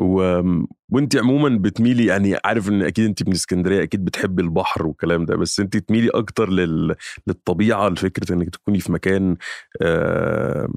و... 0.00 0.42
وانت 0.90 1.16
عموما 1.16 1.58
بتميلي 1.58 2.06
يعني 2.06 2.36
عارف 2.44 2.68
إن 2.68 2.82
أكيد 2.82 3.04
أنت 3.04 3.28
من 3.28 3.32
إسكندرية 3.32 3.82
أكيد 3.82 4.04
بتحبي 4.04 4.42
البحر 4.42 4.86
والكلام 4.86 5.24
ده 5.24 5.36
بس 5.36 5.60
أنت 5.60 5.76
تميلي 5.76 6.08
أكتر 6.08 6.48
لل... 6.50 6.94
للطبيعة 7.26 7.88
لفكرة 7.88 8.32
إنك 8.32 8.50
تكوني 8.50 8.80
في 8.80 8.92
مكان 8.92 9.36
آه، 9.82 10.68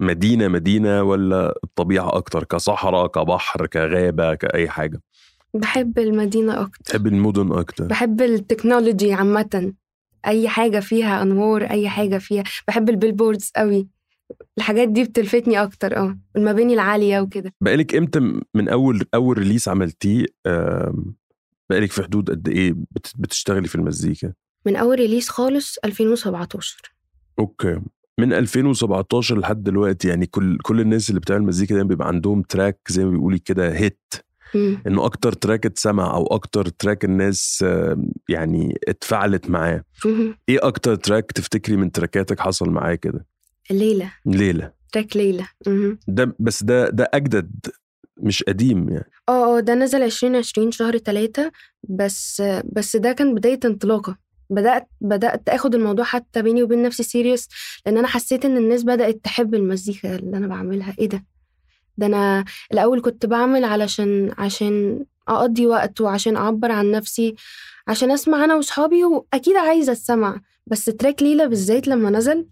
مدينة 0.00 0.48
مدينة 0.48 1.02
ولا 1.02 1.54
الطبيعة 1.64 2.16
أكتر 2.16 2.44
كصحراء 2.44 3.06
كبحر 3.06 3.66
كغابة 3.66 4.34
كأي 4.34 4.68
حاجة؟ 4.68 5.00
بحب 5.54 5.98
المدينة 5.98 6.60
أكتر. 6.60 6.84
تحبي 6.84 7.08
المدن 7.08 7.52
أكتر. 7.52 7.86
بحب 7.86 8.22
ال 8.22 8.30
technology 8.30 9.12
عامة. 9.12 9.72
أي 10.26 10.48
حاجة 10.48 10.80
فيها 10.80 11.22
أنوار 11.22 11.62
أي 11.62 11.88
حاجة 11.88 12.18
فيها. 12.18 12.44
بحب 12.68 12.88
ال 12.88 12.94
billboards 12.94 13.52
قوي 13.56 13.88
الحاجات 14.58 14.88
دي 14.88 15.04
بتلفتني 15.04 15.62
أكتر 15.62 15.96
آه 15.96 16.18
المباني 16.36 16.74
العالية 16.74 17.20
وكده. 17.20 17.52
بقالك 17.60 17.94
إمتى 17.94 18.40
من 18.54 18.68
أول 18.68 19.02
أول 19.14 19.38
release 19.38 19.68
عملتيه 19.68 20.24
بقالك 21.70 21.92
في 21.92 22.02
حدود 22.02 22.30
قد 22.30 22.48
إيه 22.48 22.72
بت... 22.90 23.12
بتشتغلي 23.18 23.68
في 23.68 23.74
المزيكا؟ 23.74 24.32
من 24.66 24.76
أول 24.76 24.98
release 24.98 25.28
خالص 25.28 25.78
2017 25.84 26.94
okay. 27.38 27.80
من 28.18 28.32
2017 28.32 29.38
لحد 29.38 29.62
دلوقتي 29.62 30.08
يعني 30.08 30.26
كل 30.26 30.58
كل 30.62 30.80
الناس 30.80 31.08
اللي 31.10 31.20
بتعمل 31.20 31.42
مزيكا 31.42 31.74
دايما 31.74 31.88
بيبقى 31.88 32.08
عندهم 32.08 32.42
track 32.42 32.78
زي 32.88 33.04
ما 33.04 33.10
بيقولي 33.10 33.38
كده 33.38 33.72
hit. 33.76 34.00
إنه 34.86 35.04
أكتر 35.04 35.32
track 35.32 35.66
اتسمع 35.66 36.14
أو 36.14 36.26
أكتر 36.26 36.68
track 36.68 37.04
الناس 37.04 37.64
يعني 38.28 38.78
اتفاعلت 38.88 39.50
معاه. 39.50 39.84
إيه 40.48 40.58
أكتر 40.66 40.94
track 40.94 41.32
تفتكري 41.32 41.76
من 41.76 41.92
تراكاتك 41.92 42.40
حصل 42.40 42.70
معاه 42.70 42.94
كده؟ 42.94 43.26
الليلة 43.70 44.12
ليلة. 44.26 44.72
track 44.92 45.16
ليلة. 45.16 45.48
مهم. 45.66 45.98
ده 46.08 46.36
بس 46.38 46.62
ده 46.62 46.88
ده 46.90 47.10
أجدد 47.14 47.50
مش 48.16 48.42
قديم 48.42 48.88
يعني. 48.88 49.10
آه 49.28 49.56
آه 49.56 49.60
ده 49.60 49.74
نزل 49.74 50.02
2020 50.02 50.70
شهر 50.70 50.98
تلاتة 50.98 51.52
بس 51.88 52.42
بس 52.72 52.96
ده 52.96 53.12
كان 53.12 53.34
بداية 53.34 53.60
انطلاقة. 53.64 54.18
بدأت 54.50 54.88
بدأت 55.00 55.48
آخد 55.48 55.74
الموضوع 55.74 56.04
حتى 56.04 56.42
بيني 56.42 56.62
وبين 56.62 56.82
نفسي 56.82 57.02
serious 57.02 57.48
لأن 57.86 57.98
أنا 57.98 58.08
حسيت 58.08 58.44
إن 58.44 58.56
الناس 58.56 58.82
بدأت 58.84 59.20
تحب 59.24 59.54
المزيكا 59.54 60.16
اللي 60.16 60.36
أنا 60.36 60.46
بعملها. 60.46 60.94
إيه 60.98 61.08
ده؟ 61.08 61.24
ده 61.98 62.06
أنا 62.06 62.44
الأول 62.72 63.00
كنت 63.00 63.26
بعمل 63.26 63.64
علشان 63.64 64.30
عشان 64.38 65.04
أقضي 65.28 65.66
وقت 65.66 66.00
وعشان 66.00 66.36
أعبر 66.36 66.72
عن 66.72 66.90
نفسي 66.90 67.34
عشان 67.88 68.10
أسمع 68.10 68.44
أنا 68.44 68.54
وصحابي 68.54 69.04
وأكيد 69.04 69.56
عايزة 69.56 69.92
أسمع. 69.92 70.40
بس 70.66 70.84
track 70.84 71.22
ليلى 71.22 71.48
بالذات 71.48 71.88
لما 71.88 72.10
نزل 72.10 72.46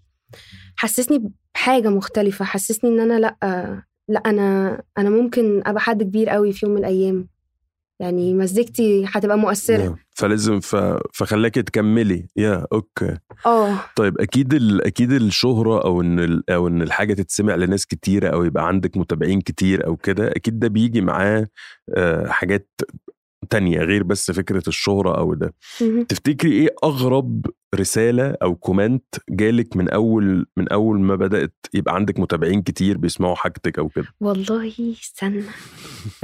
حسسني 0.83 1.33
بحاجة 1.55 1.89
مختلفة 1.89 2.45
حسسني 2.45 2.91
إن 2.91 3.01
أنا 3.01 3.19
لأ 3.19 3.37
لأ 4.09 4.21
أنا 4.27 4.83
أنا 4.99 5.11
ممكن 5.11 5.63
أبقى 5.67 5.81
حد 5.81 6.03
كبير 6.03 6.29
قوي 6.29 6.53
في 6.53 6.67
يوم 6.67 6.75
من 6.75 6.81
الأيام. 6.81 7.29
يعني 8.01 8.35
مزيكتي 8.35 9.05
هتبقى 9.09 9.39
مؤثرة. 9.39 9.83
يا. 9.83 9.97
فلازم 10.11 10.61
ف... 10.61 10.77
فخلاكي 11.13 11.63
تكملي. 11.63 12.27
يا 12.37 12.67
okay. 12.73 13.17
آه. 13.47 13.75
طيب 13.97 14.21
أكيد 14.21 14.55
ال... 14.55 14.87
أكيد 14.87 15.13
الشهرة 15.13 15.85
أو 15.85 16.01
إن 16.01 16.19
ال... 16.21 16.51
أو 16.51 16.69
إن 16.69 16.83
الحاجة 16.83 17.15
تتسمع 17.15 17.55
لناس 17.55 17.87
كتيره 17.87 18.29
أو 18.29 18.45
يبقى 18.45 18.69
عندك 18.69 18.97
متابعين 18.97 19.41
كتير 19.41 19.87
أو 19.87 19.97
كده 19.97 20.29
أكيد 20.29 20.59
ده 20.59 20.69
بيجي 20.69 21.01
معاه 21.01 21.49
آه، 21.97 22.27
حاجات 22.29 22.69
تانية 23.51 23.79
غير 23.79 24.03
بس 24.03 24.31
فكرة 24.31 24.63
الشهرة 24.69 25.19
أو 25.19 25.35
ده. 25.35 25.55
تفتكري 26.09 26.53
إيه 26.53 26.69
أغرب 26.85 27.47
رسالة 27.75 28.35
أو 28.43 28.55
comment 28.55 29.05
جالك 29.31 29.77
من 29.77 29.91
أول 29.91 30.47
من 30.57 30.69
أول 30.73 31.01
ما 31.01 31.17
بدأت 31.17 31.55
يبقى 31.75 31.95
عندك 31.95 32.19
متابعين 32.21 32.63
كتير 32.63 32.99
بيسمعوا 32.99 33.35
حاجتك 33.35 33.79
أو 33.79 33.89
كده؟ 33.89 34.07
والله 34.21 34.73
استنى. 35.03 35.43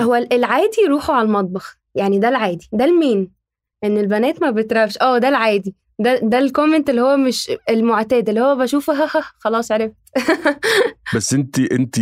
هو 0.00 0.14
ال- 0.14 0.33
العادي 0.33 0.81
يروحوا 0.87 1.14
على 1.14 1.26
المطبخ. 1.26 1.76
يعني 1.94 2.18
ده 2.18 2.28
العادي. 2.28 2.68
ده 2.72 2.85
ال 2.84 2.92
main؟ 2.92 3.30
إن 3.85 3.98
البنات 3.98 4.42
ما 4.42 4.50
بترابش 4.50 4.98
آه 5.02 5.18
ده 5.18 5.28
العادي. 5.28 5.74
ده 6.00 6.20
ده 6.22 6.38
ال 6.38 6.45
comment 6.45 6.90
اللي 6.90 7.00
هو 7.00 7.16
مش 7.16 7.50
المعتاد 7.70 8.28
اللي 8.28 8.40
هو 8.40 8.57
بشوفه 8.57 9.07
خلاص 9.38 9.72
عرفت. 9.72 9.94
بس 11.14 11.35
انت 11.35 11.59
انت 11.59 11.96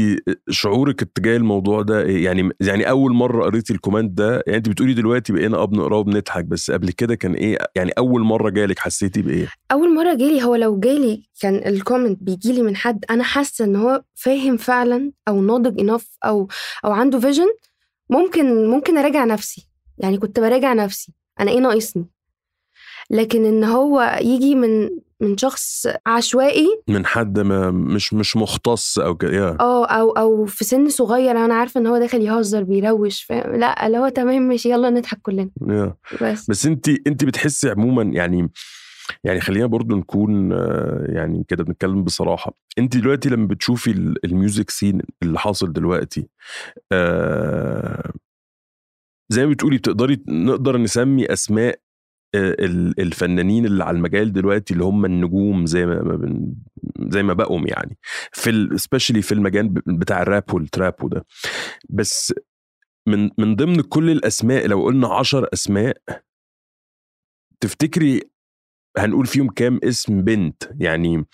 شعورك 0.50 1.02
اتجاه 1.02 1.36
الموضوع 1.36 1.82
ده 1.82 2.02
إيه؟ 2.02 2.24
يعني 2.24 2.50
يعني 2.60 2.88
أول 2.88 3.12
مرة 3.12 3.44
قريتي 3.44 3.72
ال 3.72 3.78
comment 3.78 4.18
ده 4.18 4.42
يعني 4.46 4.58
انت 4.58 4.68
بتقولي 4.68 4.94
دلوقتي 4.94 5.32
بقينا 5.32 5.56
آه 5.56 5.64
بنقراه 5.64 5.98
وبنضحك 5.98 6.44
بس 6.44 6.70
قبل 6.70 6.90
كده 6.90 7.14
كان 7.14 7.34
إيه؟ 7.34 7.58
يعني 7.74 7.90
أول 7.98 8.20
مرة 8.20 8.50
جالك 8.50 8.78
حسيتي 8.78 9.22
بإيه؟ 9.22 9.46
أول 9.72 9.94
مرة 9.94 10.14
جالي 10.14 10.44
هو 10.44 10.54
لو 10.54 10.80
جالي 10.80 11.22
كان 11.40 11.54
ال 11.54 11.63
comment 11.63 12.22
بيجيلي 12.22 12.62
من 12.62 12.76
حد 12.76 13.04
أنا 13.10 13.22
حاسة 13.24 13.64
إن 13.64 13.76
هو 13.76 14.02
فاهم 14.14 14.56
فعلا 14.56 15.12
أو 15.28 15.42
ناضج 15.42 15.80
enough 15.80 16.18
أو 16.24 16.48
أو 16.84 16.92
عنده 16.92 17.20
vision 17.20 17.48
ممكن 18.10 18.70
ممكن 18.70 18.98
أراجع 18.98 19.24
نفسي. 19.24 19.68
يعني 19.98 20.18
كنت 20.18 20.40
براجع 20.40 20.72
نفسي. 20.72 21.12
أنا 21.40 21.50
إيه 21.50 21.58
ناقصني؟ 21.58 22.15
لكن 23.10 23.44
إن 23.44 23.64
هو 23.64 24.18
يجي 24.22 24.54
من 24.54 24.90
من 25.20 25.36
شخص 25.38 25.86
عشوائي 26.06 26.66
من 26.88 27.06
حد 27.06 27.38
ما 27.38 27.70
مش 27.70 28.14
مش 28.14 28.36
مختص 28.36 28.98
أو 28.98 29.14
كده 29.14 29.32
يا 29.32 29.56
آه 29.60 29.86
أو 29.86 30.10
أو 30.10 30.46
في 30.46 30.64
سن 30.64 30.88
صغير 30.88 31.30
أنا 31.44 31.54
عارفة 31.54 31.80
إن 31.80 31.86
هو 31.86 31.98
داخل 31.98 32.20
يهزر 32.22 32.62
بيروش 32.62 33.22
فاهم 33.22 33.54
لأ 33.56 33.86
اللي 33.86 33.98
هو 33.98 34.08
تمام 34.08 34.42
ماشي 34.42 34.70
يلا 34.70 34.90
نضحك 34.90 35.18
كلنا. 35.22 35.50
يا 35.68 35.94
بس. 36.22 36.50
بس 36.50 36.66
أنت 36.66 36.88
أنت 37.06 37.24
بتحسي 37.24 37.70
عموما 37.70 38.02
يعني 38.02 38.50
يعني 39.24 39.40
خلينا 39.40 39.66
برضو 39.66 39.96
نكون 39.96 40.52
آه، 40.52 41.04
يعني 41.08 41.44
كده 41.48 41.64
بنتكلم 41.64 42.04
بصراحة. 42.04 42.52
أنت 42.78 42.96
دلوقتي 42.96 43.28
لما 43.28 43.46
بتشوفي 43.46 43.90
ال- 43.90 44.24
الميوزك 44.26 44.70
سين 44.70 45.00
اللي 45.22 45.38
حاصل 45.38 45.72
دلوقتي 45.72 46.28
آه، 46.92 48.12
زي 49.28 49.46
ما 49.46 49.52
بتقولي 49.52 49.76
بتقدري 49.78 50.22
نقدر 50.28 50.76
نسمي 50.76 51.32
أسماء 51.32 51.78
الفنانين 52.98 53.66
اللي 53.66 53.84
على 53.84 53.96
المجال 53.96 54.32
دلوقتي 54.32 54.74
اللي 54.74 54.84
هم 54.84 55.04
النجوم 55.04 55.66
زي 55.66 55.86
ما 55.86 56.18
زي 57.08 57.22
ما 57.22 57.32
بقوا 57.32 57.60
يعني. 57.66 57.98
في 58.32 58.68
especially 58.76 59.22
في 59.22 59.32
المجال 59.32 59.68
بتاع 59.86 60.22
ال 60.22 60.30
rap 60.30 60.54
وال 60.54 60.67
trap 60.67 60.94
وده. 61.04 61.26
بس 61.88 62.34
من 63.08 63.30
من 63.38 63.56
ضمن 63.56 63.80
كل 63.80 64.10
الأسماء 64.10 64.66
لو 64.66 64.84
قلنا 64.84 65.08
عشر 65.14 65.48
أسماء 65.52 65.96
تفتكري 67.60 68.20
هنقول 68.98 69.26
فيهم 69.26 69.48
كام 69.48 69.80
اسم 69.84 70.22
بنت؟ 70.22 70.62
يعني 70.80 71.24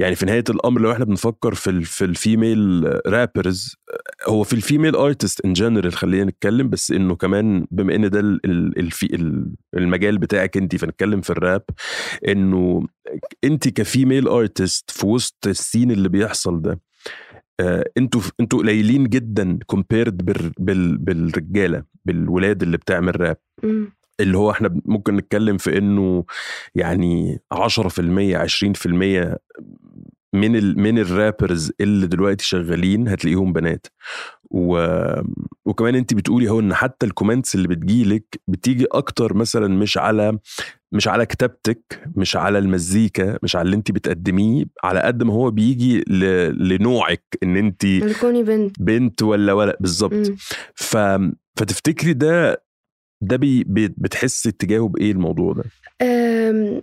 يعني 0.00 0.14
في 0.14 0.26
نهاية 0.26 0.44
الأمر 0.50 0.80
لو 0.80 0.92
إحنا 0.92 1.04
بنفكر 1.04 1.54
في 1.54 1.70
ال 1.70 1.84
في 1.84 2.04
ال 2.04 2.16
female 2.16 2.90
rappers 3.06 3.76
هو 4.28 4.42
في 4.44 4.52
ال 4.52 4.58
female 4.58 4.96
artist 4.96 5.44
in 5.44 5.52
general 5.52 5.92
خلينا 5.92 6.24
نتكلم 6.24 6.68
بس 6.70 6.90
إنه 6.90 7.16
كمان 7.16 7.66
بما 7.70 7.94
إن 7.94 8.10
ده 8.10 8.20
ال- 8.20 8.40
ال- 8.44 8.78
الفي 8.78 9.06
ال- 9.16 9.54
المجال 9.76 10.18
بتاعك 10.18 10.56
انت 10.56 10.76
فنتكلم 10.76 11.20
في 11.20 11.30
الراب 11.30 11.62
إنه 12.28 12.86
انت 13.44 13.68
ك 13.68 13.77
female 13.77 14.28
artist 14.28 14.90
في 14.90 15.06
وسط 15.06 15.46
ال 15.46 15.53
scene 15.53 15.90
اللي 15.90 16.08
بيحصل 16.08 16.62
ده 16.62 16.80
آه، 17.60 17.84
أنتوا 17.98 18.20
أنتوا 18.40 18.58
قليلين 18.58 19.04
جدا 19.04 19.58
compared 19.66 20.24
بال 20.24 20.52
بال 20.58 20.98
بالرجالة 20.98 21.82
بالولاد 22.04 22.62
اللي 22.62 22.76
بتعمل 22.76 23.20
راب. 23.20 23.36
اللي 24.20 24.38
هو 24.38 24.50
إحنا 24.50 24.80
ممكن 24.84 25.16
نتكلم 25.16 25.56
في 25.56 25.78
إنه 25.78 26.24
يعني 26.74 27.38
10% 27.52 28.36
20% 28.36 29.36
من 30.32 30.56
ال 30.56 30.80
من 30.80 30.98
ال 30.98 31.07
rappers 31.07 31.72
اللي 31.80 32.06
دلوقتي 32.06 32.44
شغالين 32.44 33.08
هتلاقيهم 33.08 33.52
بنات. 33.52 33.86
و... 34.50 34.84
وكمان 35.64 35.94
انت 35.94 36.14
بتقولي 36.14 36.50
هو 36.50 36.60
إن 36.60 36.74
حتى 36.74 37.06
ال 37.06 37.11
comments 37.11 37.54
اللي 37.54 37.68
بتجيلك 37.68 38.40
بتيجي 38.48 38.86
أكتر 38.92 39.34
مثلا 39.34 39.68
مش 39.68 39.98
على 39.98 40.38
مش 40.92 41.08
على 41.08 41.26
كتابتك 41.26 42.02
مش 42.16 42.36
على 42.36 42.58
المزيكا 42.58 43.38
مش 43.42 43.56
على 43.56 43.66
اللي 43.66 43.76
انت 43.76 43.90
بتقدميه 43.92 44.64
على 44.84 45.00
قد 45.00 45.22
ما 45.22 45.32
هو 45.32 45.50
بيجي 45.50 46.00
ل... 46.00 46.24
لنوعك 46.68 47.24
ان 47.42 47.56
انت 47.56 47.84
الكوني 47.84 48.42
بنت. 48.42 48.82
بنت 48.82 49.22
ولا 49.22 49.52
ولا 49.52 49.76
بالظبط. 49.80 50.32
ف... 50.74 50.96
فتفتكري 51.56 52.12
ده 52.12 52.62
ده 53.22 53.36
بي... 53.36 53.64
بي... 53.64 53.88
بتحس 53.96 54.46
اتجاهه 54.46 54.88
بإيه 54.88 55.12
الموضوع 55.12 55.52
ده؟ 55.52 55.64
أم، 56.02 56.82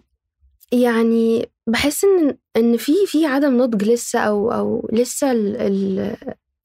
يعني 0.71 1.49
بحس 1.67 2.03
إن 2.03 2.38
إن 2.58 2.77
في 2.77 2.93
في 3.08 3.25
عدم 3.25 3.58
نضج 3.58 3.84
لسه 3.84 4.19
أو 4.19 4.51
أو 4.51 4.89
لسه 4.93 5.32
ال 5.32 5.56
ال 5.58 6.15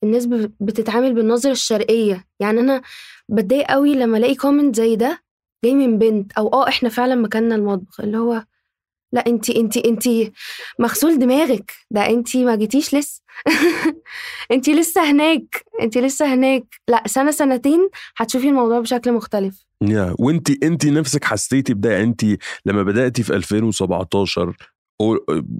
الناس 0.03 0.27
بتتعامل 0.61 1.15
بالنظرة 1.15 1.51
الشرقية. 1.53 2.25
يعني 2.41 2.61
أنا 2.61 2.83
بتضايق 3.29 3.67
قوي 3.67 3.95
لما 3.95 4.19
ألاقي 4.19 4.35
comment 4.35 4.77
زي 4.77 4.97
ده 4.97 5.23
جاي 5.65 5.75
من 5.75 5.99
بنت 5.99 6.33
أو 6.33 6.49
آه 6.49 6.69
إحنا 6.69 6.89
فعلا 6.89 7.15
مكاننا 7.15 7.55
المطبخ. 7.55 8.01
اللي 8.01 8.19
هو 8.19 8.45
لا 9.13 9.27
انتي 9.27 9.61
انتي 9.61 9.89
انتي 9.89 10.33
مغسول 10.79 11.19
دماغك. 11.19 11.73
ده 11.91 12.07
انتي 12.11 12.45
ما 12.45 12.57
جيتيش 12.57 12.95
لسه. 12.95 13.23
انتي 14.53 14.75
لسه 14.75 15.11
هناك. 15.11 15.65
انتي 15.83 16.01
لسه 16.01 16.35
هناك. 16.35 16.65
لا 16.89 17.03
سنة 17.07 17.31
سنتين 17.31 17.89
هتشوفي 18.17 18.49
الموضوع 18.49 18.81
بشكل 18.81 19.13
مختلف. 19.13 19.65
يا 19.83 20.15
وانت 20.19 20.65
انت 20.65 20.87
نفسك 20.87 21.25
حسيتي 21.25 21.75
بده؟ 21.75 21.91
يعني 21.93 22.05
انت 22.05 22.25
لما 22.67 22.83
بدأتي 22.83 23.23
في 23.23 23.35
2017 23.37 24.49
و- 24.49 24.53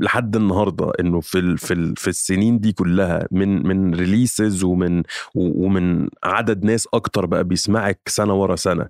لحد 0.01 0.37
النهارده 0.37 0.93
إنه 1.01 1.21
في 1.21 1.39
ال 1.39 1.59
في 1.59 1.75
ال 1.75 1.97
في 1.97 2.09
السنين 2.09 2.61
دي 2.61 2.73
كلها 2.73 3.27
من 3.31 3.67
من 3.67 3.95
releases 3.95 4.65
ومن 4.65 5.03
ومن 5.35 6.09
عدد 6.25 6.65
ناس 6.65 6.89
أكتر 6.95 7.27
بقى 7.27 7.45
بيسمعك 7.45 8.01
سنة 8.09 8.35
ورا 8.35 8.57
سنة. 8.57 8.89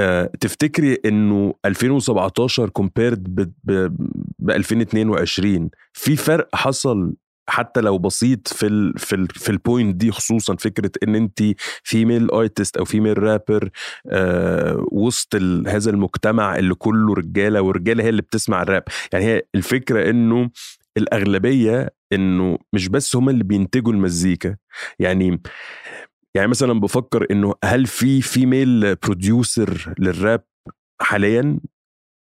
أه 0.00 0.30
تفتكري 0.40 0.98
إنه 1.04 1.54
2017 1.64 2.68
compared 2.68 3.34
ب 3.64 4.50
2022 4.50 5.70
في 5.92 6.16
فرق 6.16 6.48
حصل 6.54 7.14
حتى 7.48 7.80
لو 7.80 7.98
بسيط 7.98 8.48
في 8.48 8.66
ال 8.66 8.98
في 8.98 9.14
ال 9.14 9.28
في 9.28 9.48
ال 9.50 9.58
point 9.58 9.96
دي 9.96 10.10
خصوصا 10.12 10.56
فكرة 10.56 10.90
إن 11.02 11.14
انت 11.14 11.42
female 11.82 12.30
artist 12.30 12.76
أو 12.76 12.84
female 12.84 13.22
rapper 13.22 13.70
آه 14.10 14.86
وسط 14.92 15.34
هذا 15.66 15.90
المجتمع 15.90 16.56
اللي 16.56 16.74
كله 16.74 17.14
رجالة 17.14 17.60
والرجالة 17.62 18.04
هي 18.04 18.08
اللي 18.08 18.22
بتسمع 18.22 18.62
الراب. 18.62 18.84
يعني 19.12 19.24
هي 19.24 19.42
الفكرة 19.54 20.10
إنه 20.10 20.50
الأغلبية 20.96 21.90
إنه 22.12 22.58
مش 22.72 22.88
بس 22.88 23.16
هم 23.16 23.28
اللي 23.28 23.44
بينتجوا 23.44 23.92
المزيكا. 23.92 24.56
يعني 24.98 25.42
يعني 26.34 26.48
مثلا 26.48 26.80
بفكر 26.80 27.26
إنه 27.30 27.54
هل 27.64 27.86
في 27.86 28.22
فيميل 28.22 28.94
بروديوسر 28.94 29.94
للراب 29.98 30.44
حاليا؟ 31.00 31.58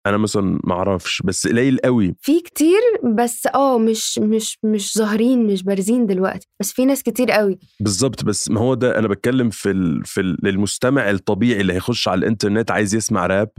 أنا 0.07 0.17
مثلا 0.17 0.61
ما 0.65 0.75
أعرفش 0.75 1.23
بس 1.23 1.47
قليل 1.47 1.79
قوي. 1.85 2.15
في 2.21 2.41
كتير 2.41 2.81
بس 3.15 3.47
آه 3.47 3.79
مش 3.79 4.19
مش 4.19 4.59
مش 4.65 4.99
ظاهرين 4.99 5.47
مش 5.47 5.63
بارزين 5.63 6.07
دلوقتي 6.07 6.47
بس 6.61 6.73
في 6.73 6.85
ناس 6.85 7.03
كتير 7.03 7.31
قوي. 7.31 7.59
بالظبط 7.81 8.25
بس 8.25 8.51
ما 8.51 8.61
هو 8.61 8.75
ده 8.75 8.99
أنا 8.99 9.09
بتكلم 9.09 9.51
في 9.51 9.71
ال... 9.71 10.05
في 10.05 10.21
ال- 10.21 10.47
المستمع 10.49 11.11
الطبيعي 11.11 11.61
اللي 11.61 11.73
هيخش 11.73 12.09
على 12.09 12.19
الإنترنت 12.19 12.71
عايز 12.71 12.95
يسمع 12.95 13.27
راب 13.27 13.51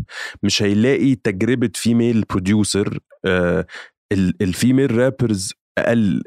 مش 0.43 0.63
هيلاقي 0.63 1.15
تجربة 1.15 1.69
female 1.75 2.21
producer 2.29 2.99
آه 3.25 3.65
ال- 4.11 4.33
ال 4.41 4.49
female 4.49 4.97
rappers 4.97 5.53
أقل 5.77 6.23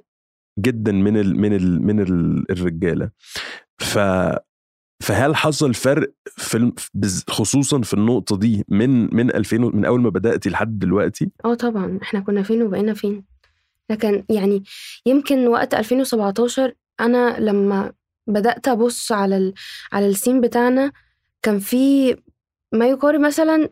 جدا 0.59 0.93
من 0.93 1.17
ال 1.17 1.41
من 1.41 1.53
ال 1.53 1.83
من 1.87 2.01
ال 2.01 2.45
الرجالة. 2.51 3.11
ف 3.79 3.99
فهل 5.01 5.37
حصل 5.37 5.75
فرق 5.75 6.13
في 6.37 6.73
خصوصا 7.29 7.81
في 7.81 7.95
النقطة 7.95 8.37
دي 8.37 8.65
من 8.69 9.15
من 9.17 9.35
2000 9.35 9.65
و- 9.65 9.71
من 9.71 9.85
أول 9.85 10.01
ما 10.01 10.11
بدأتي 10.11 10.51
لحد 10.51 10.79
دلوقتي؟ 10.79 11.31
آه 11.45 11.55
طبعا 11.55 11.99
إحنا 12.03 12.21
كنا 12.21 12.43
فين 12.43 12.63
وبقينا 12.63 12.95
فين. 12.95 13.25
لكن 13.91 14.25
يعني 14.31 14.63
يمكن 15.07 15.47
وقت 15.49 15.75
2017 15.75 16.73
أنا 17.01 17.41
لما 17.41 17.93
بدأت 18.27 18.69
أبص 18.69 19.13
على 19.13 19.37
ال... 19.37 19.55
على 19.93 20.07
ال 20.07 20.12
scene 20.12 20.41
بتاعنا 20.41 20.93
كان 21.43 21.59
في 21.59 22.17
ما 22.73 22.87
يقارب 22.87 23.21
مثلا 23.21 23.69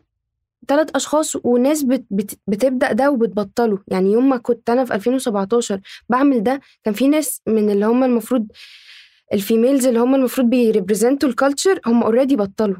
ثلاث 0.67 0.89
أشخاص 0.95 1.35
وناس 1.43 1.83
بت... 1.83 2.05
بت... 2.11 2.39
بتبدأ 2.47 2.91
ده 2.91 3.11
وبتبطله. 3.11 3.79
يعني 3.87 4.11
يوم 4.11 4.29
ما 4.29 4.37
كنت 4.37 4.69
أنا 4.69 4.85
في 4.85 4.95
2017 4.95 5.79
بعمل 6.09 6.43
ده 6.43 6.61
كان 6.83 6.93
في 6.93 7.07
ناس 7.07 7.41
من 7.47 7.69
اللي 7.69 7.85
هم 7.85 8.03
المفروض 8.03 8.47
ال 9.33 9.40
females 9.40 9.87
اللي 9.87 9.99
هم 9.99 10.15
المفروض 10.15 10.49
بي 10.49 10.63
represent 10.63 11.29
وا 11.29 11.35
ال 11.35 11.40
culture 11.40 11.79
هم 11.85 12.03
already 12.03 12.35
بطلوا. 12.35 12.77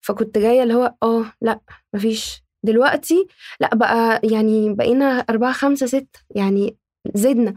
فكنت 0.00 0.38
جاية 0.38 0.62
اللي 0.62 0.74
هو 0.74 0.94
آه 1.02 1.32
لا 1.40 1.60
مفيش. 1.94 2.42
دلوقتي 2.64 3.26
لا 3.60 3.74
بقى 3.74 4.20
يعني 4.24 4.74
بقينا 4.74 5.04
أربعة 5.20 5.52
خمسة 5.52 5.86
ستة 5.86 6.20
يعني 6.36 6.76
زدنا. 7.14 7.54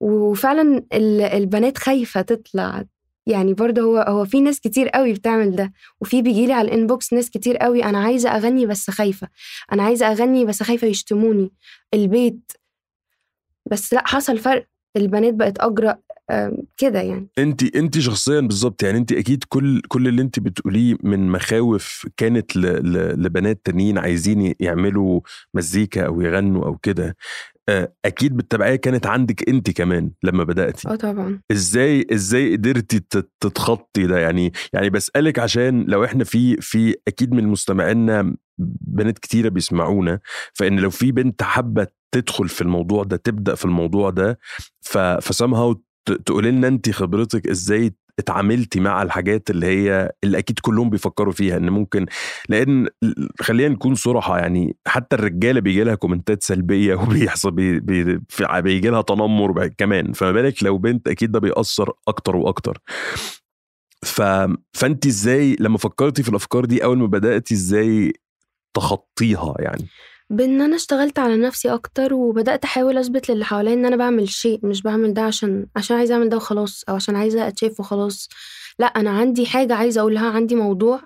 وفعلا 0.00 0.84
ال- 0.92 1.20
البنات 1.22 1.78
خايفة 1.78 2.22
تطلع. 2.22 2.84
يعني 3.26 3.54
برضه 3.54 3.82
هو 3.82 3.96
هو 3.98 4.24
في 4.24 4.40
ناس 4.40 4.60
كتير 4.60 4.88
قوي 4.88 5.12
بتعمل 5.12 5.56
ده. 5.56 5.72
وفي 6.00 6.22
بيجيلي 6.22 6.52
على 6.52 6.68
الانبوكس 6.68 7.12
ناس 7.12 7.30
كتير 7.30 7.56
قوي 7.56 7.84
أنا 7.84 7.98
عايزة 7.98 8.30
أغني 8.30 8.66
بس 8.66 8.90
خايفة. 8.90 9.28
أنا 9.72 9.82
عايزة 9.82 10.06
أغني 10.12 10.44
بس 10.44 10.62
خايفة 10.62 10.86
يشتموني. 10.86 11.52
البيت. 11.94 12.52
بس 13.70 13.94
لا 13.94 14.02
حصل 14.06 14.38
فرق. 14.38 14.66
البنات 14.96 15.34
بقت 15.34 15.58
أجرأ. 15.60 15.98
كده 16.76 17.00
يعني. 17.00 17.28
انت 17.38 17.76
انت 17.76 17.98
شخصيا 17.98 18.40
بالظبط 18.40 18.82
يعني 18.82 18.98
انت 18.98 19.12
أكيد 19.12 19.44
كل 19.48 19.80
كل 19.88 20.08
اللي 20.08 20.22
انت 20.22 20.38
بتقوليه 20.38 20.96
من 21.02 21.28
مخاوف 21.28 22.06
كانت 22.16 22.56
ل 22.56 22.60
ل 22.92 23.22
لبنات 23.22 23.60
تانيين 23.64 23.98
عايزين 23.98 24.54
يعملوا 24.60 25.20
مزيكا 25.54 26.06
أو 26.06 26.20
يغنوا 26.20 26.64
أو 26.64 26.76
كده 26.76 27.16
آه، 27.68 27.92
أكيد 28.04 28.36
بالتبعية 28.36 28.76
كانت 28.76 29.06
عندك 29.06 29.48
انت 29.48 29.70
كمان 29.70 30.10
لما 30.22 30.44
بدأتي. 30.44 30.88
آه 30.88 30.94
طبعا. 30.96 31.40
إزاي 31.52 32.06
إزاي 32.12 32.52
قدرتي 32.56 32.98
تت- 32.98 33.30
تتخطي 33.40 34.06
ده؟ 34.06 34.18
يعني 34.18 34.52
يعني 34.72 34.90
بسألك 34.90 35.38
عشان 35.38 35.84
لو 35.88 36.04
إحنا 36.04 36.24
في 36.24 36.56
في 36.56 36.94
أكيد 37.08 37.32
من 37.32 37.46
مستمعينا 37.46 38.34
بنات 38.86 39.18
كتيرة 39.18 39.48
بيسمعونا 39.48 40.20
فإن 40.54 40.78
لو 40.80 40.90
في 40.90 41.12
بنت 41.12 41.42
حابة 41.42 41.86
تدخل 42.14 42.48
في 42.48 42.60
الموضوع 42.62 43.04
ده 43.04 43.16
تبدأ 43.16 43.54
في 43.54 43.64
الموضوع 43.64 44.10
ده 44.10 44.38
ف 44.80 44.98
فسامها 44.98 45.76
تقولي 46.10 46.50
لنا 46.50 46.68
انت 46.68 46.90
خبرتك 46.90 47.48
إزاي 47.48 47.94
اتعاملتي 48.18 48.80
مع 48.80 49.02
الحاجات 49.02 49.50
اللي 49.50 49.66
هي 49.66 50.12
اللي 50.24 50.38
أكيد 50.38 50.58
كلهم 50.58 50.90
بيفكروا 50.90 51.32
فيها 51.32 51.56
إن 51.56 51.70
ممكن 51.70 52.06
لأن 52.48 52.88
خلينا 53.40 53.74
نكون 53.74 53.94
صراحة 53.94 54.38
يعني 54.38 54.76
حتى 54.86 55.16
الرجالة 55.16 55.60
بيجي 55.60 55.84
لها 55.84 55.94
comment 55.94 56.36
ات 56.36 56.42
سلبية 56.42 56.94
وبيحصل 57.02 57.50
بي 57.50 57.80
بي 57.80 58.20
بيجي 58.54 58.88
لها 58.88 59.02
تنمر 59.02 59.68
كمان. 59.68 60.12
فما 60.12 60.32
بالك 60.32 60.62
لو 60.62 60.78
بنت 60.78 61.08
أكيد 61.08 61.32
ده 61.32 61.38
بيأثر 61.38 61.92
أكتر 62.08 62.36
وأكتر. 62.36 62.78
ف... 64.04 64.22
فانت 64.72 65.06
إزاي 65.06 65.56
لما 65.60 65.78
فكرتي 65.78 66.22
في 66.22 66.28
الأفكار 66.28 66.64
دي 66.64 66.84
أول 66.84 66.98
ما 66.98 67.06
بدأتي 67.06 67.54
إزاي 67.54 68.12
تخطيها 68.76 69.54
يعني؟ 69.58 69.88
بإن 70.30 70.60
أنا 70.60 70.76
اشتغلت 70.76 71.18
على 71.18 71.36
نفسي 71.36 71.74
أكتر 71.74 72.14
وبدأت 72.14 72.64
أحاول 72.64 72.98
أثبت 72.98 73.30
للي 73.30 73.44
حواليا 73.44 73.72
إن 73.74 73.86
أنا 73.86 73.96
بعمل 73.96 74.28
شيء 74.28 74.66
مش 74.66 74.82
بعمل 74.82 75.14
ده 75.14 75.22
عشان 75.22 75.66
عشان 75.76 75.96
عايزة 75.96 76.14
أعمل 76.14 76.28
ده 76.28 76.36
وخلاص 76.36 76.84
أو 76.88 76.94
عشان 76.94 77.16
عايزة 77.16 77.48
أتشاف 77.48 77.80
وخلاص. 77.80 78.28
لأ 78.78 78.86
أنا 78.86 79.10
عندي 79.10 79.46
حاجة 79.46 79.74
عايزة 79.74 80.00
أقولها 80.00 80.30
عندي 80.30 80.54
موضوع 80.54 81.00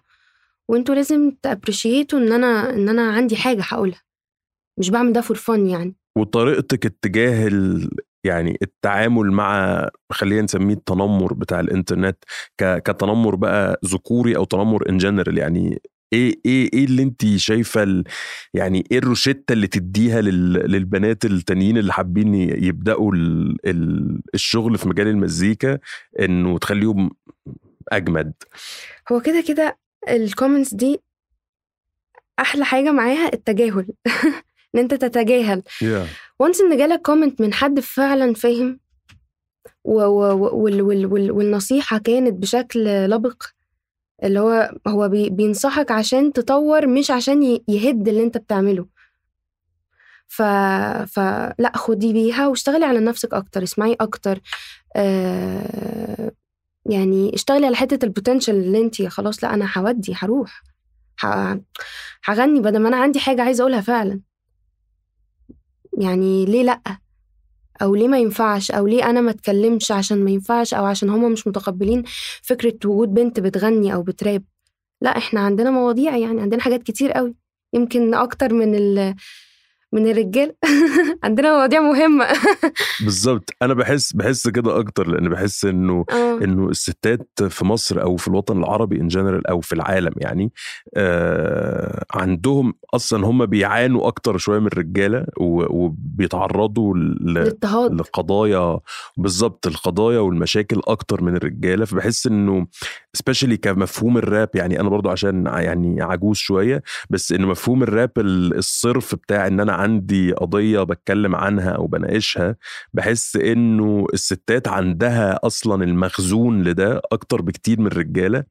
وأنتوا 0.68 0.94
لازم 0.94 1.32
ت 1.42 1.49
appreciate 1.49 2.12
وا 2.12 2.18
إن 2.18 2.32
أنا 2.32 2.70
إن 2.74 2.88
أنا 2.88 3.12
عندي 3.12 3.36
حاجة 3.36 3.62
هقولها. 3.62 4.00
مش 4.78 4.90
بعمل 4.90 5.12
ده 5.12 5.20
for 5.20 5.36
fun 5.36 5.66
يعني. 5.66 5.94
وطريقتك 6.18 6.86
اتجاه 6.86 7.46
ال... 7.48 7.90
يعني 8.24 8.58
التعامل 8.62 9.30
مع 9.32 9.88
خلينا 10.12 10.42
نسميه 10.42 10.74
التنمر 10.74 11.34
بتاع 11.34 11.60
الإنترنت 11.60 12.16
ك... 12.60 12.82
كتنمر 12.82 13.34
بقى 13.34 13.80
ذكوري 13.86 14.36
أو 14.36 14.44
تنمر 14.44 14.88
in 14.88 14.98
general 14.98 15.38
يعني 15.38 15.82
إيه 16.12 16.40
إيه 16.46 16.70
إيه 16.74 16.84
اللي 16.84 17.02
انت 17.02 17.36
شايفة 17.36 17.82
ال... 17.82 18.04
يعني 18.54 18.84
إيه 18.92 18.98
الروشتة 18.98 19.52
اللي 19.52 19.66
تديها 19.66 20.20
لل... 20.20 20.52
للبنات 20.52 21.24
التانيين 21.24 21.78
اللي 21.78 21.92
حابين 21.92 22.34
يبدأوا 22.34 23.14
ال... 23.14 23.56
ال... 23.66 24.20
الشغل 24.34 24.78
في 24.78 24.88
مجال 24.88 25.06
المزيكا 25.06 25.78
إنه 26.20 26.58
تخليهم 26.58 27.10
أجمد 27.88 28.32
هو 29.12 29.20
كده 29.20 29.44
كده 29.48 29.78
ال 30.08 30.16
comments 30.16 30.74
دي 30.74 31.00
أحلى 32.38 32.64
حاجة 32.64 32.92
معاها 32.92 33.30
التجاهل 33.34 33.86
إن 34.74 34.80
أنت 34.80 34.94
تتجاهل 34.94 35.62
yeah. 35.84 36.08
و 36.38 36.41
unless 36.41 36.60
إن 36.60 36.76
جالك 36.76 37.02
comment 37.02 37.40
من 37.40 37.52
حد 37.54 37.80
فعلا 37.80 38.34
فاهم 38.34 38.80
و 39.84 40.00
و 40.02 40.62
وال 40.62 40.82
وال 40.82 41.06
وال 41.06 41.30
والنصيحة 41.30 41.98
كانت 41.98 42.42
بشكل 42.42 43.10
لبق 43.10 43.42
اللي 44.24 44.40
هو 44.40 44.74
هو 44.86 45.08
بي 45.08 45.30
بينصحك 45.30 45.90
عشان 45.90 46.32
تطور 46.32 46.86
مش 46.86 47.10
عشان 47.10 47.42
يهد 47.68 48.08
اللي 48.08 48.22
انت 48.22 48.38
بتعمله. 48.38 48.86
ف 50.28 50.42
فلا 51.06 51.72
خدي 51.74 52.12
بيها 52.12 52.48
واشتغلي 52.48 52.84
على 52.84 53.00
نفسك 53.00 53.34
أكتر 53.34 53.62
اسمعي 53.62 53.96
أكتر 54.00 54.40
آه 54.96 56.32
يعني 56.86 57.34
اشتغلي 57.34 57.66
على 57.66 57.76
حتة 57.76 58.04
البوتنشال 58.04 58.54
اللي 58.54 58.80
انت 58.80 59.02
خلاص 59.02 59.44
لا 59.44 59.54
أنا 59.54 59.68
هودي 59.76 60.14
هروح 60.16 60.62
هغني 62.24 62.60
بدل 62.60 62.78
ما 62.78 62.88
أنا 62.88 62.96
عندي 62.96 63.20
حاجة 63.20 63.42
عايزة 63.42 63.62
أقولها 63.62 63.80
فعلا. 63.80 64.20
يعني 65.98 66.44
ليه 66.44 66.62
لأ؟ 66.62 66.80
أو 67.82 67.94
ليه 67.94 68.08
ما 68.08 68.18
ينفعش؟ 68.18 68.70
أو 68.70 68.86
ليه 68.86 69.10
أنا 69.10 69.20
ما 69.20 69.30
اتكلمش 69.30 69.92
عشان 69.92 70.24
ما 70.24 70.30
ينفعش؟ 70.30 70.74
أو 70.74 70.84
عشان 70.84 71.10
هما 71.10 71.28
مش 71.28 71.46
متقبلين 71.46 72.02
فكرة 72.42 72.74
وجود 72.84 73.14
بنت 73.14 73.40
بتغني 73.40 73.94
أو 73.94 74.02
بتراب. 74.02 74.44
لا 75.02 75.18
إحنا 75.18 75.40
عندنا 75.40 75.70
مواضيع 75.70 76.16
يعني 76.16 76.40
عندنا 76.40 76.62
حاجات 76.62 76.82
كتير 76.82 77.12
قوي. 77.12 77.34
يمكن 77.74 78.14
أكتر 78.14 78.54
من 78.54 78.74
ال 78.74 79.14
من 79.92 80.08
الرجال. 80.10 80.52
عندنا 81.24 81.50
مواضيع 81.52 81.80
مهمة. 81.80 82.26
بالظبط. 83.04 83.50
أنا 83.62 83.74
بحس 83.74 84.12
بحس 84.12 84.48
كده 84.48 84.78
أكتر 84.78 85.06
لأن 85.08 85.28
بحس 85.28 85.64
إنه 85.64 86.04
آه. 86.10 86.38
إنه 86.44 86.68
الستات 86.68 87.28
في 87.48 87.64
مصر 87.64 88.02
أو 88.02 88.16
في 88.16 88.28
الوطن 88.28 88.58
العربي 88.58 89.00
ان 89.00 89.08
جنرال 89.08 89.46
أو 89.46 89.60
في 89.60 89.72
العالم 89.74 90.12
يعني 90.16 90.52
آه 90.96 92.04
عندهم 92.14 92.74
أصلا 92.94 93.26
هم 93.26 93.46
بيعانوا 93.46 94.06
أكتر 94.08 94.36
شوية 94.38 94.58
من 94.58 94.66
الرجالة 94.66 95.26
وبيتعرضوا 95.40 96.94
ل- 96.96 97.38
الاضطهاد 97.38 97.92
لقضايا 97.94 98.78
بالظبط 99.16 99.66
القضايا 99.66 100.18
والمشاكل 100.18 100.80
أكتر 100.86 101.22
من 101.22 101.36
الرجالة. 101.36 101.84
فبحس 101.84 102.26
إنه 102.26 102.66
سبيشالي 103.14 103.56
كمفهوم 103.56 104.18
الراب 104.18 104.48
يعني 104.54 104.80
أنا 104.80 104.88
برضو 104.88 105.08
عشان 105.10 105.46
يعني 105.46 106.02
عجوز 106.02 106.36
شوية 106.36 106.82
بس 107.10 107.32
انه 107.32 107.46
مفهوم 107.46 107.82
الراب 107.82 108.10
ال- 108.18 108.56
الصرف 108.58 109.14
بتاع 109.14 109.46
إن 109.46 109.60
أنا 109.60 109.72
عندي 109.72 110.32
قضية 110.32 110.82
بتكلم 110.82 111.36
عنها 111.36 111.70
أو 111.70 111.86
بناقشها 111.86 112.56
بحس 112.94 113.36
إنه 113.36 114.06
الستات 114.14 114.68
عندها 114.68 115.38
أصلا 115.46 115.84
المخزون 115.84 116.62
لده 116.62 117.00
أكتر 117.12 117.42
بكتير 117.42 117.80
من 117.80 117.86
الرجالة. 117.86 118.44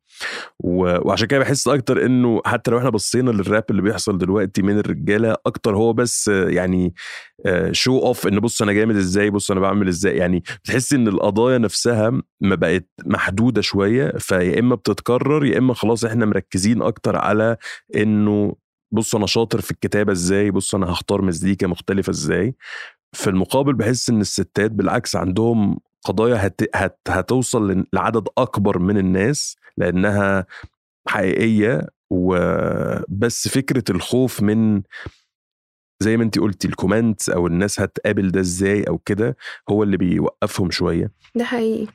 وعشان 0.60 1.28
كده 1.28 1.40
بحس 1.40 1.68
أكتر 1.68 2.06
إنه 2.06 2.42
حتى 2.46 2.72
لو 2.72 2.78
إحنا 2.78 2.90
بصينا 2.90 3.32
للراب 3.32 3.64
اللي 3.70 3.82
بيحصل 3.82 4.18
دلوقتي 4.18 4.62
من 4.62 4.80
الرجالة 4.80 5.36
أكتر 5.46 5.76
هو 5.76 5.94
بس 5.94 6.30
آه، 6.30 6.50
يعني 6.50 6.94
شو 7.72 8.00
اوف 8.00 8.28
إن 8.28 8.40
بص 8.40 8.62
أنا 8.62 8.74
جامد 8.74 8.96
إزاي 8.96 9.30
بص 9.30 9.52
أنا 9.52 9.60
بعمل 9.60 9.88
إزاي 9.88 10.18
يعني 10.18 10.44
بتحس 10.64 10.94
إن 10.94 11.08
القضايا 11.08 11.58
نفسها 11.58 12.22
ما 12.42 12.56
بقت 12.56 12.88
محدودة 13.06 13.62
شوية 13.62 14.12
فيا 14.20 14.60
إما 14.60 14.76
بتتكرر 14.76 15.46
يا 15.46 15.58
إما 15.58 15.74
خلاص 15.74 16.06
إحنا 16.06 16.26
مركزين 16.26 16.82
أكتر 16.82 17.16
على 17.16 17.58
إنه 17.96 18.56
بص 18.92 19.16
أنا 19.16 19.26
شاطر 19.28 19.62
في 19.62 19.72
الكتابة 19.72 20.12
إزاي 20.12 20.52
بص 20.52 20.76
أنا 20.76 20.92
هختار 20.92 21.22
مزيكا 21.22 21.68
مختلفة 21.68 22.12
إزاي. 22.12 22.56
في 23.14 23.30
المقابل 23.30 23.74
بحس 23.74 24.10
إن 24.10 24.22
الستات 24.22 24.72
بالعكس 24.72 25.16
عندهم 25.16 25.80
قضايا 26.04 26.48
هت... 26.48 26.62
هت... 26.76 27.00
هتوصل 27.08 27.86
لعدد 27.94 28.28
أكبر 28.38 28.80
من 28.80 28.98
الناس 28.98 29.56
لأنها 29.78 30.46
حقيقية 31.08 31.88
وبس 32.10 33.48
فكرة 33.48 33.84
الخوف 33.90 34.42
من 34.42 34.82
زي 36.00 36.18
ما 36.18 36.24
انت 36.24 36.40
قلتي 36.40 36.68
الكومنتس 36.68 37.30
أو 37.30 37.48
الناس 37.48 37.82
هتقابل 37.82 38.32
ده 38.32 38.40
إزاي 38.40 38.84
أو 38.84 38.98
كده 38.98 39.38
هو 39.70 39.84
اللي 39.84 39.98
بيوقفهم 39.98 40.72
شوية. 40.72 41.12
ده 41.36 41.44
حقيقي. 41.46 41.88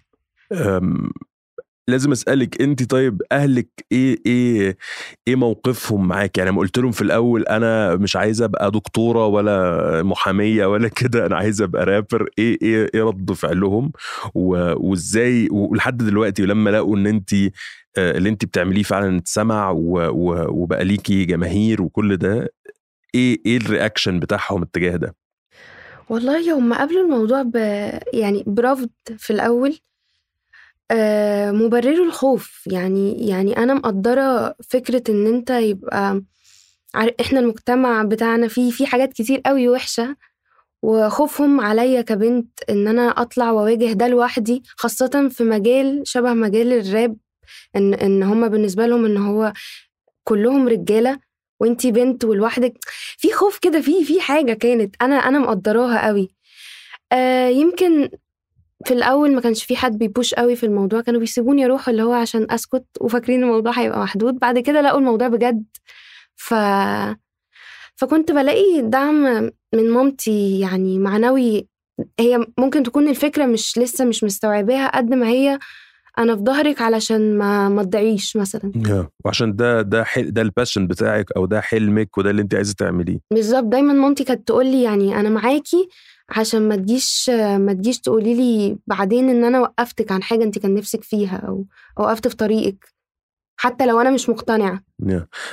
لازم 1.89 2.13
أسألك 2.13 2.63
أنت 2.63 2.91
طيب 2.91 3.23
أهلك 3.33 3.69
إيه 3.93 4.17
إيه 4.27 4.77
إيه 5.29 5.37
موقفهم 5.37 6.09
معاك؟ 6.09 6.39
يعني 6.39 6.51
ما 6.53 6.59
قلت 6.59 6.79
لهم 6.79 6.91
في 6.91 7.03
الأول 7.03 7.43
أنا 7.43 7.97
مش 7.97 8.17
عايز 8.17 8.43
أبقى 8.43 8.71
دكتورة 8.71 9.27
ولا 9.27 10.03
محامية 10.03 10.67
ولا 10.67 10.89
كده 10.89 11.27
أنا 11.27 11.37
عايز 11.37 11.63
أبقى 11.63 11.85
رابر 11.85 12.29
إيه 12.39 12.59
إيه 12.63 12.91
إيه 12.95 13.03
رد 13.03 13.33
فعلهم؟ 13.33 13.93
وإزاي؟ 14.35 15.49
ولحد 15.51 15.97
دلوقتي 15.97 16.43
لما 16.47 16.71
لقوا 16.71 16.97
إن 16.97 17.07
أنت 17.07 17.33
اللي 17.99 18.29
أنت 18.29 18.45
بتعمليه 18.45 18.83
فعلا 18.83 19.19
اتسمع 19.19 19.71
وبقى 19.77 20.85
ليكي 20.85 21.25
جماهير 21.25 21.83
وكل 21.83 22.17
ده 22.17 22.53
إيه 23.15 23.39
إيه 23.47 23.57
الرياكشن 23.57 24.21
بتاعهم 24.21 24.63
اتجاه 24.63 24.97
ده؟ 24.97 25.15
والله 26.09 26.59
هم 26.59 26.75
قابلوا 26.75 27.05
الموضوع 27.05 27.43
ب 27.43 27.57
يعني 28.13 28.45
برفض 28.47 28.91
في 29.19 29.33
الأول. 29.33 29.79
آه 30.91 31.51
مبرروا 31.51 32.07
الخوف. 32.07 32.63
يعني 32.67 33.29
يعني 33.29 33.57
أنا 33.59 33.75
مقدرة 33.75 34.55
فكرة 34.71 35.03
إن 35.09 35.27
أنت 35.27 35.51
يبقى 35.51 36.23
إحنا 37.21 37.41
المجتمع 37.41 38.03
بتاعنا 38.03 38.49
فيه 38.49 38.71
في 38.71 38.87
حاجات 38.87 39.13
كتير 39.13 39.41
قوي 39.47 39.69
وحشة 39.69 40.17
وخوفهم 40.83 41.61
عليا 41.61 42.03
كبنت 42.03 42.49
إن 42.71 42.89
أنا 42.89 43.09
أطلع 43.11 43.51
وأواجه 43.53 43.93
ده 43.93 44.09
لوحدي 44.09 44.63
خاصة 44.79 45.29
في 45.31 45.45
مجال 45.45 46.03
شبه 46.07 46.35
مجال 46.35 46.73
الراب 46.73 47.17
إن 47.77 47.95
إن 47.95 48.23
هما 48.23 48.49
بالنسبة 48.49 48.87
لهم 48.87 49.05
إن 49.07 49.17
هو 49.17 49.53
كلهم 50.25 50.69
رجالة 50.69 51.19
وانتي 51.61 51.93
بنت 51.93 52.25
ولوحدك. 52.25 52.75
في 53.19 53.33
خوف 53.33 53.59
كده 53.59 53.81
في 53.81 54.05
في 54.05 54.21
حاجة 54.21 54.53
كانت 54.55 54.97
أنا 55.03 55.17
أنا 55.17 55.39
مقدراها 55.39 56.07
قوي. 56.09 56.29
آه 57.13 57.49
يمكن 57.49 58.11
في 58.85 58.95
الأول 58.95 59.35
ما 59.35 59.41
كانش 59.41 59.65
في 59.65 59.77
حد 59.77 59.99
بيبوش 59.99 60.35
قوي 60.35 60.57
في 60.57 60.67
الموضوع 60.67 61.01
كانوا 61.01 61.21
بيسيبوني 61.21 61.65
أروح 61.65 61.89
اللي 61.89 62.03
هو 62.03 62.13
عشان 62.13 62.47
أسكت 62.51 62.85
وفاكرين 63.01 63.43
الموضوع 63.43 63.73
هيبقى 63.73 63.99
محدود. 64.01 64.39
بعد 64.39 64.59
كده 64.59 64.81
لقوا 64.81 64.99
الموضوع 64.99 65.29
بجد. 65.29 65.65
ف 66.37 66.55
فكنت 67.97 68.33
بلاقي 68.33 68.81
دعم 68.83 69.51
من 69.75 69.91
مامتي 69.91 70.61
يعني 70.61 70.99
معنوي. 70.99 71.69
هي 72.21 72.47
ممكن 72.59 72.83
تكون 72.83 73.09
الفكرة 73.09 73.47
مش 73.47 73.79
لسه 73.79 74.05
مش 74.05 74.25
مستوعباها 74.25 74.97
قد 74.97 75.15
ما 75.15 75.29
هي. 75.29 75.59
أنا 76.19 76.37
في 76.37 76.43
ظهرك 76.43 76.81
علشان 76.83 77.39
ما 77.39 77.69
ما 77.69 77.83
تضيعيش 77.83 78.37
مثلا. 78.37 78.73
وعشان 79.25 79.57
ده 79.57 79.83
ده 79.83 80.05
حل 80.05 80.31
ده 80.31 80.43
الباشن 80.43 80.87
بتاعك 80.87 81.33
أو 81.37 81.47
ده 81.47 81.61
حلمك 81.61 82.19
وده 82.19 82.31
اللي 82.31 82.43
أنت 82.43 82.55
عايزة 82.55 82.75
تعمليه. 82.79 83.19
بالظبط. 83.31 83.65
دايما 83.65 83.93
مامتي 83.93 84.25
كانت 84.25 84.49
تقول 84.49 84.67
لي 84.67 84.83
يعني 84.83 85.21
أنا 85.21 85.29
معاكي 85.29 85.89
عشان 86.29 86.69
ما 86.69 86.77
تجيش 86.77 87.31
ما 87.35 87.73
تجيش 87.73 88.01
تقولي 88.01 88.35
لي 88.35 88.79
بعدين 88.87 89.31
إن 89.31 89.45
أنا 89.45 89.61
وقفتك 89.61 90.13
عن 90.13 90.23
حاجة 90.23 90.45
انت 90.45 90.59
كان 90.59 90.75
نفسك 90.75 91.03
فيها 91.05 91.37
أو 91.37 91.67
وقفت 91.97 92.29
في 92.29 92.37
طريقك. 92.37 92.94
حتى 93.57 93.87
لو 93.87 94.01
أنا 94.01 94.11
مش 94.11 94.29
مقتنعة. 94.29 94.81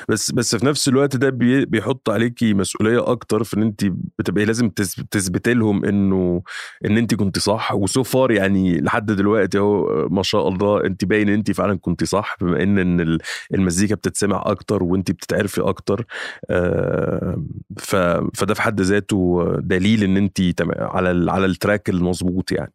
بس 0.09 0.31
بس 0.31 0.55
في 0.55 0.65
نفس 0.65 0.87
الوقت 0.87 1.15
ده 1.15 1.29
بي 1.29 1.65
بيحط 1.65 2.09
عليكي 2.09 2.53
مسؤولية 2.53 3.11
أكتر 3.11 3.43
في 3.43 3.57
إن 3.57 3.61
انت 3.61 3.85
بتبقي 4.19 4.45
لازم 4.45 4.69
تثبتي 5.11 5.53
لهم 5.53 5.85
إنه 5.85 6.41
إن 6.85 6.97
انت 6.97 7.15
كنت 7.15 7.39
صح. 7.39 7.73
و 7.73 7.83
so 7.83 8.03
far 8.03 8.31
يعني 8.31 8.81
لحد 8.81 9.05
دلوقتي 9.11 9.57
أهو 9.57 10.07
ما 10.09 10.23
شاء 10.23 10.47
الله 10.47 10.85
انت 10.85 11.05
باين 11.05 11.27
إن 11.29 11.33
انت 11.33 11.51
فعلا 11.51 11.77
كنت 11.79 12.03
صح 12.03 12.35
بما 12.41 12.63
إن 12.63 12.79
إن 12.79 13.17
المزيكا 13.53 13.95
بتتسمع 13.95 14.43
أكتر 14.45 14.83
وانت 14.83 15.11
بتتعرفي 15.11 15.61
أكتر. 15.61 16.05
آه 16.49 17.43
فده 18.33 18.53
في 18.53 18.61
حد 18.61 18.81
ذاته 18.81 19.45
دليل 19.59 20.03
إن 20.03 20.17
انت 20.17 20.39
على 20.79 21.31
على 21.31 21.45
ال 21.45 21.53
track 21.53 21.89
المظبوط 21.89 22.51
يعني. 22.51 22.73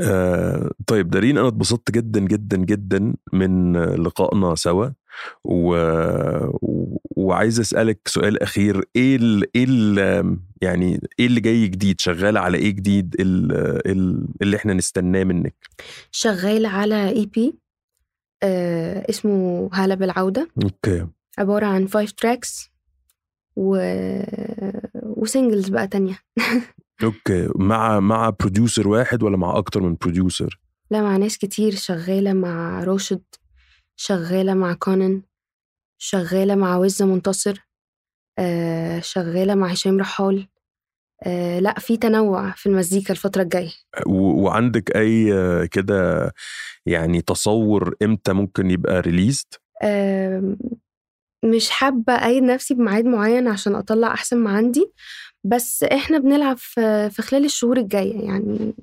آه 0.00 0.70
طيب 0.86 1.10
دارين 1.10 1.38
أنا 1.38 1.48
اتبسطت 1.48 1.90
جدا 1.90 2.20
جدا 2.20 2.56
جدا 2.56 3.14
من 3.32 3.76
لقائنا 3.76 4.54
سوا. 4.54 4.88
و... 5.44 5.76
وعايز 7.16 7.60
أسألك 7.60 8.08
سؤال 8.08 8.42
أخير. 8.42 8.84
إيه 8.96 9.16
ال... 9.16 9.44
إيه 9.56 9.66
ال... 9.68 10.38
يعني 10.62 11.00
إيه 11.18 11.26
اللي 11.26 11.40
جاي 11.40 11.68
جديد؟ 11.68 12.00
شغاله 12.00 12.40
على 12.40 12.58
إيه 12.58 12.70
جديد؟ 12.70 13.16
ال... 13.20 13.52
ال... 13.90 14.26
اللي 14.42 14.56
إحنا 14.56 14.74
نستناه 14.74 15.24
منك؟ 15.24 15.54
شغاله 16.10 16.68
على 16.68 17.08
EP 17.08 17.54
آه 18.42 19.06
اسمه 19.10 19.70
هلا 19.72 19.94
بالعودة. 19.94 20.48
Okay. 20.64 21.06
عبارة 21.38 21.66
عن 21.66 21.86
five 21.86 22.12
tracks 22.12 22.70
و... 23.56 23.76
و 24.94 25.03
singles 25.03 25.68
بقى 25.68 25.88
تانية. 25.88 26.18
okay 27.04 27.48
مع 27.56 28.00
مع 28.00 28.30
producer 28.30 28.88
واحد 28.88 29.22
ولا 29.22 29.36
مع 29.36 29.56
أكتر 29.58 29.80
من 29.82 29.96
producer 30.00 30.60
لا 30.90 31.02
مع 31.02 31.16
ناس 31.16 31.38
كتير 31.38 31.74
شغالة 31.74 32.32
مع 32.32 32.84
راشد 32.84 33.22
شغالة 33.96 34.54
مع 34.54 34.72
كونن 34.74 35.22
شغالة 35.98 36.54
مع 36.54 36.76
وزة 36.76 37.06
منتصر 37.06 37.68
آه 38.38 39.00
شغالة 39.00 39.54
مع 39.54 39.66
هشام 39.68 40.00
رحال 40.00 40.48
آه 41.26 41.58
لا 41.58 41.78
في 41.78 41.96
تنوع 41.96 42.50
في 42.50 42.66
المزيكا 42.68 43.10
الفترة 43.10 43.42
الجاية. 43.42 43.70
و- 44.06 44.42
وعندك 44.42 44.96
أي 44.96 45.32
آه، 45.34 45.64
كده 45.64 46.32
يعني 46.86 47.22
تصور 47.22 47.94
إمتى 48.02 48.32
ممكن 48.32 48.70
يبقى 48.70 49.00
released 49.00 49.46
آم، 49.84 50.58
مش 51.44 51.70
حابة 51.70 52.12
أقيد 52.12 52.42
نفسي 52.42 52.74
بميعاد 52.74 53.04
معين 53.04 53.48
عشان 53.48 53.74
أطلع 53.74 54.14
أحسن 54.14 54.38
ما 54.38 54.50
عندي. 54.50 54.92
بس 55.44 55.82
إحنا 55.82 56.18
بنلعب 56.18 56.56
في 56.56 57.10
في 57.10 57.22
خلال 57.22 57.44
الشهور 57.44 57.76
الجاية 57.76 58.24
يعني 58.24 58.74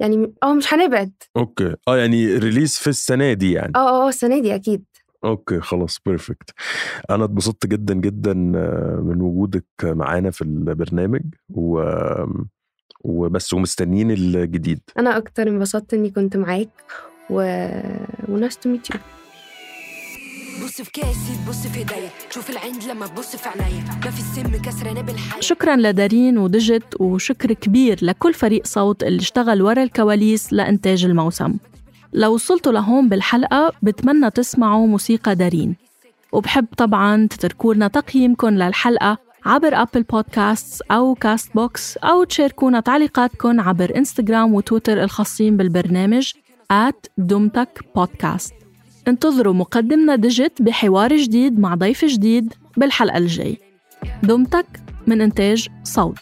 يعني 0.00 0.32
آه 0.42 0.54
مش 0.54 0.74
هنبعد. 0.74 1.12
أوكي. 1.36 1.74
آه 1.88 1.96
يعني 1.96 2.36
ريليز 2.36 2.76
في 2.76 2.86
السنة 2.86 3.32
دي 3.32 3.52
يعني. 3.52 3.72
آه 3.76 4.04
آه 4.06 4.08
السنة 4.08 4.40
دي 4.40 4.54
أكيد. 4.54 4.84
أوكي 5.24 5.60
خلاص 5.60 5.98
بيرفكت 6.06 6.50
أنا 7.10 7.24
اتبسطت 7.24 7.66
جدا 7.66 7.94
جدا 7.94 8.52
آه، 8.56 9.00
من 9.04 9.20
وجودك 9.22 9.64
معانا 9.82 10.30
في 10.30 10.42
البرنامج 10.42 11.22
و 11.48 11.84
وبس 13.04 13.54
ومستنيين 13.54 14.10
الجديد. 14.10 14.80
أنا 14.98 15.16
أكتر 15.16 15.48
انبسطت 15.48 15.94
إني 15.94 16.10
كنت 16.10 16.36
معاك 16.36 16.68
و 17.30 17.40
وناس 18.28 18.58
تو 18.58 18.68
ميت 18.68 18.90
يو 18.94 19.00
بص 20.64 20.82
في 20.82 20.90
كاسي 20.92 21.44
تبص 21.46 21.66
في 21.66 21.78
ايديا 21.78 22.10
شوف 22.30 22.50
العند 22.50 22.84
لما 22.84 23.06
تبص 23.06 23.36
في 23.36 23.48
عينيا. 23.48 23.84
ما 24.04 24.10
في 24.10 24.20
السم 24.20 24.62
كسرانة 24.62 25.00
بالحياة. 25.00 25.40
شكرا 25.40 25.76
لدارين 25.76 26.38
ودجت 26.38 27.00
وشكر 27.00 27.52
كبير 27.52 27.98
لكل 28.02 28.34
فريق 28.34 28.66
صوت 28.66 29.02
اللي 29.02 29.20
اشتغل 29.20 29.62
ورا 29.62 29.82
الكواليس 29.82 30.52
لإنتاج 30.52 31.04
الموسم. 31.04 31.56
لو 32.12 32.34
وصلتوا 32.34 32.72
لهون 32.72 33.08
بالحلقة 33.08 33.72
بتمنى 33.82 34.30
تسمعوا 34.30 34.86
موسيقى 34.86 35.34
دارين. 35.34 35.76
وبحب 36.32 36.66
طبعا 36.76 37.26
تتركوا 37.26 37.74
لنا 37.74 37.88
تقييمكم 37.88 38.48
للحلقة 38.48 39.18
عبر 39.46 39.74
أبل 39.74 40.02
بودكاست 40.02 40.82
أو 40.90 41.14
كاست 41.14 41.54
بوكس 41.54 41.96
أو 41.96 42.24
تشاركونا 42.24 42.80
تعليقاتكم 42.80 43.60
عبر 43.60 43.96
إنستغرام 43.96 44.54
وتويتر 44.54 45.02
الخاصين 45.02 45.56
بالبرنامج 45.56 46.32
دمتك 47.18 47.84
بودكاست 47.94 48.59
انتظروا 49.08 49.54
مقدمنا 49.54 50.16
ديجيت 50.16 50.62
بحوار 50.62 51.16
جديد 51.16 51.58
مع 51.58 51.74
ضيف 51.74 52.04
جديد 52.04 52.54
بالحلقة 52.76 53.18
الجاي. 53.18 53.58
دمتك 54.22 54.66
من 55.06 55.20
إنتاج 55.20 55.68
صوت. 55.84 56.18